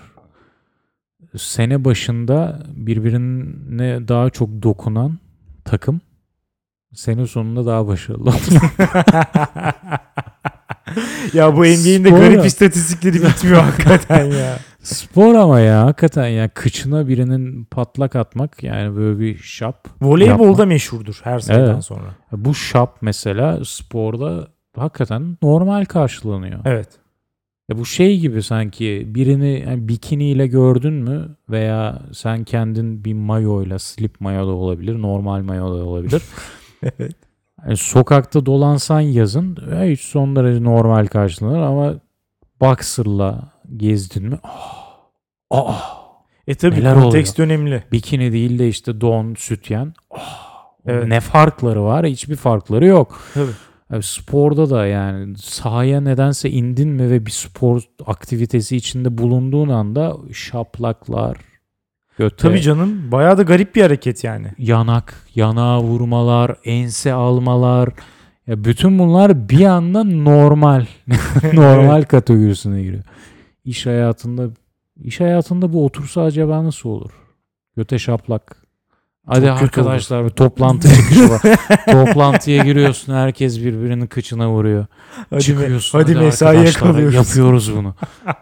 [1.37, 5.19] Sene başında birbirine daha çok dokunan
[5.65, 6.01] takım
[6.93, 8.29] sene sonunda daha başarılı.
[11.33, 14.59] ya bu NBA'in de garip istatistikleri bitmiyor hakikaten ya.
[14.95, 19.87] Spor ama ya hakikaten ya kıçına birinin patlak atmak yani böyle bir şap.
[20.01, 20.67] Voleybolda yapmak.
[20.67, 21.83] meşhurdur her sayıdan Evet.
[21.83, 22.15] sonra.
[22.31, 26.59] Bu şap mesela sporda hakikaten normal karşılanıyor.
[26.65, 26.89] Evet.
[27.69, 33.79] Ya bu şey gibi sanki birini yani bikiniyle gördün mü veya sen kendin bir mayoyla
[33.79, 36.21] slip mayo da olabilir, normal mayo da olabilir.
[36.83, 37.15] Evet.
[37.65, 41.93] Yani sokakta dolansan yazın e, hiç son derece normal karşılanır ama
[42.61, 44.39] boxer'la gezdin mi?
[44.43, 44.97] Ah,
[45.51, 45.97] ah,
[46.47, 47.83] E tabi Neler kontekst önemli.
[47.91, 49.93] bikini değil de işte don, sütyen.
[50.11, 50.47] Ah,
[50.89, 51.07] Evet.
[51.07, 52.05] Ne farkları var?
[52.05, 53.21] Hiçbir farkları yok.
[53.33, 53.51] Tabii.
[53.91, 60.17] Yani sporda da yani sahaya nedense indin mi ve bir spor aktivitesi içinde bulunduğun anda
[60.33, 61.37] şaplaklar,
[62.17, 64.47] göte, Tabii canım bayağı da garip bir hareket yani.
[64.57, 67.89] yanak, yanağa vurmalar, ense almalar.
[68.47, 70.85] Ya bütün bunlar bir anda normal.
[71.53, 73.03] normal kategorisine giriyor.
[73.67, 74.49] İş hayatında
[75.03, 77.11] iş hayatında bu otursa acaba nasıl olur?
[77.77, 78.57] Göte şaplak.
[79.25, 81.41] Hadi Çok arkadaşlar bir toplantı çıkışı var.
[81.91, 84.85] Toplantıya giriyorsun herkes birbirinin kıçına vuruyor.
[85.29, 85.99] Hadi, me- Çıkıyorsun.
[85.99, 87.15] hadi mesaiye kalıyoruz.
[87.15, 87.95] Yapıyoruz bunu.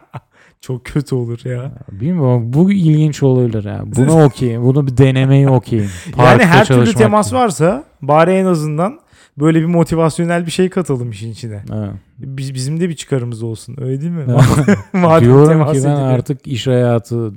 [0.61, 1.71] Çok kötü olur ya.
[1.91, 3.95] Bilmiyorum bu ilginç olabilir yani.
[3.95, 4.63] Buna okeyim.
[4.63, 5.89] Bunu bir denemeyi okeyim.
[6.17, 7.39] yani her türlü temas gibi.
[7.39, 8.99] varsa bari en azından
[9.39, 11.63] böyle bir motivasyonel bir şey katalım işin içine.
[11.73, 11.91] Evet.
[12.17, 14.25] Biz, bizim de bir çıkarımız olsun öyle değil mi?
[14.93, 15.95] Madem Diyorum ki ben ediliyor.
[16.11, 17.33] artık iş hayatı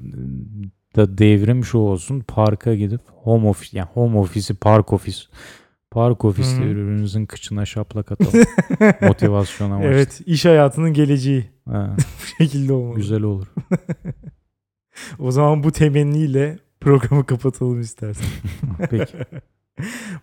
[0.96, 2.20] da devrim şu olsun.
[2.20, 5.18] Parka gidip home office yani home office'i park office.
[5.90, 6.62] Park ofiste Hı.
[6.62, 8.44] birbirimizin kıçına şaplak atalım.
[9.02, 9.88] Motivasyon amaçlı.
[9.88, 12.96] Evet iş hayatının geleceği Ha, bu şekilde olmalı.
[12.96, 13.46] güzel olur.
[15.18, 18.26] O zaman bu temenniyle programı kapatalım istersen.
[18.90, 19.16] Peki.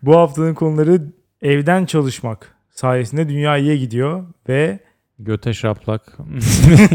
[0.03, 1.01] bu haftanın konuları
[1.45, 4.79] evden çalışmak sayesinde dünya iyiye gidiyor ve
[5.19, 6.17] Göte şaplak.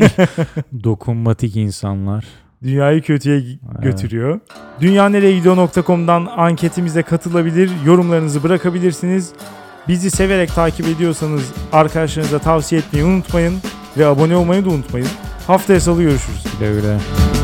[0.84, 2.24] Dokunmatik insanlar.
[2.62, 3.82] dünyayı kötüye Evet.
[3.82, 4.40] götürüyor.
[4.80, 9.32] Dünyanereyegidiyor.com'dan anketimize katılabilir, yorumlarınızı bırakabilirsiniz.
[9.88, 13.54] Bizi severek takip ediyorsanız arkadaşlarınıza tavsiye etmeyi unutmayın
[13.98, 15.08] ve abone olmayı da unutmayın.
[15.46, 16.44] Haftaya salı görüşürüz.
[16.60, 17.39] Güle güle.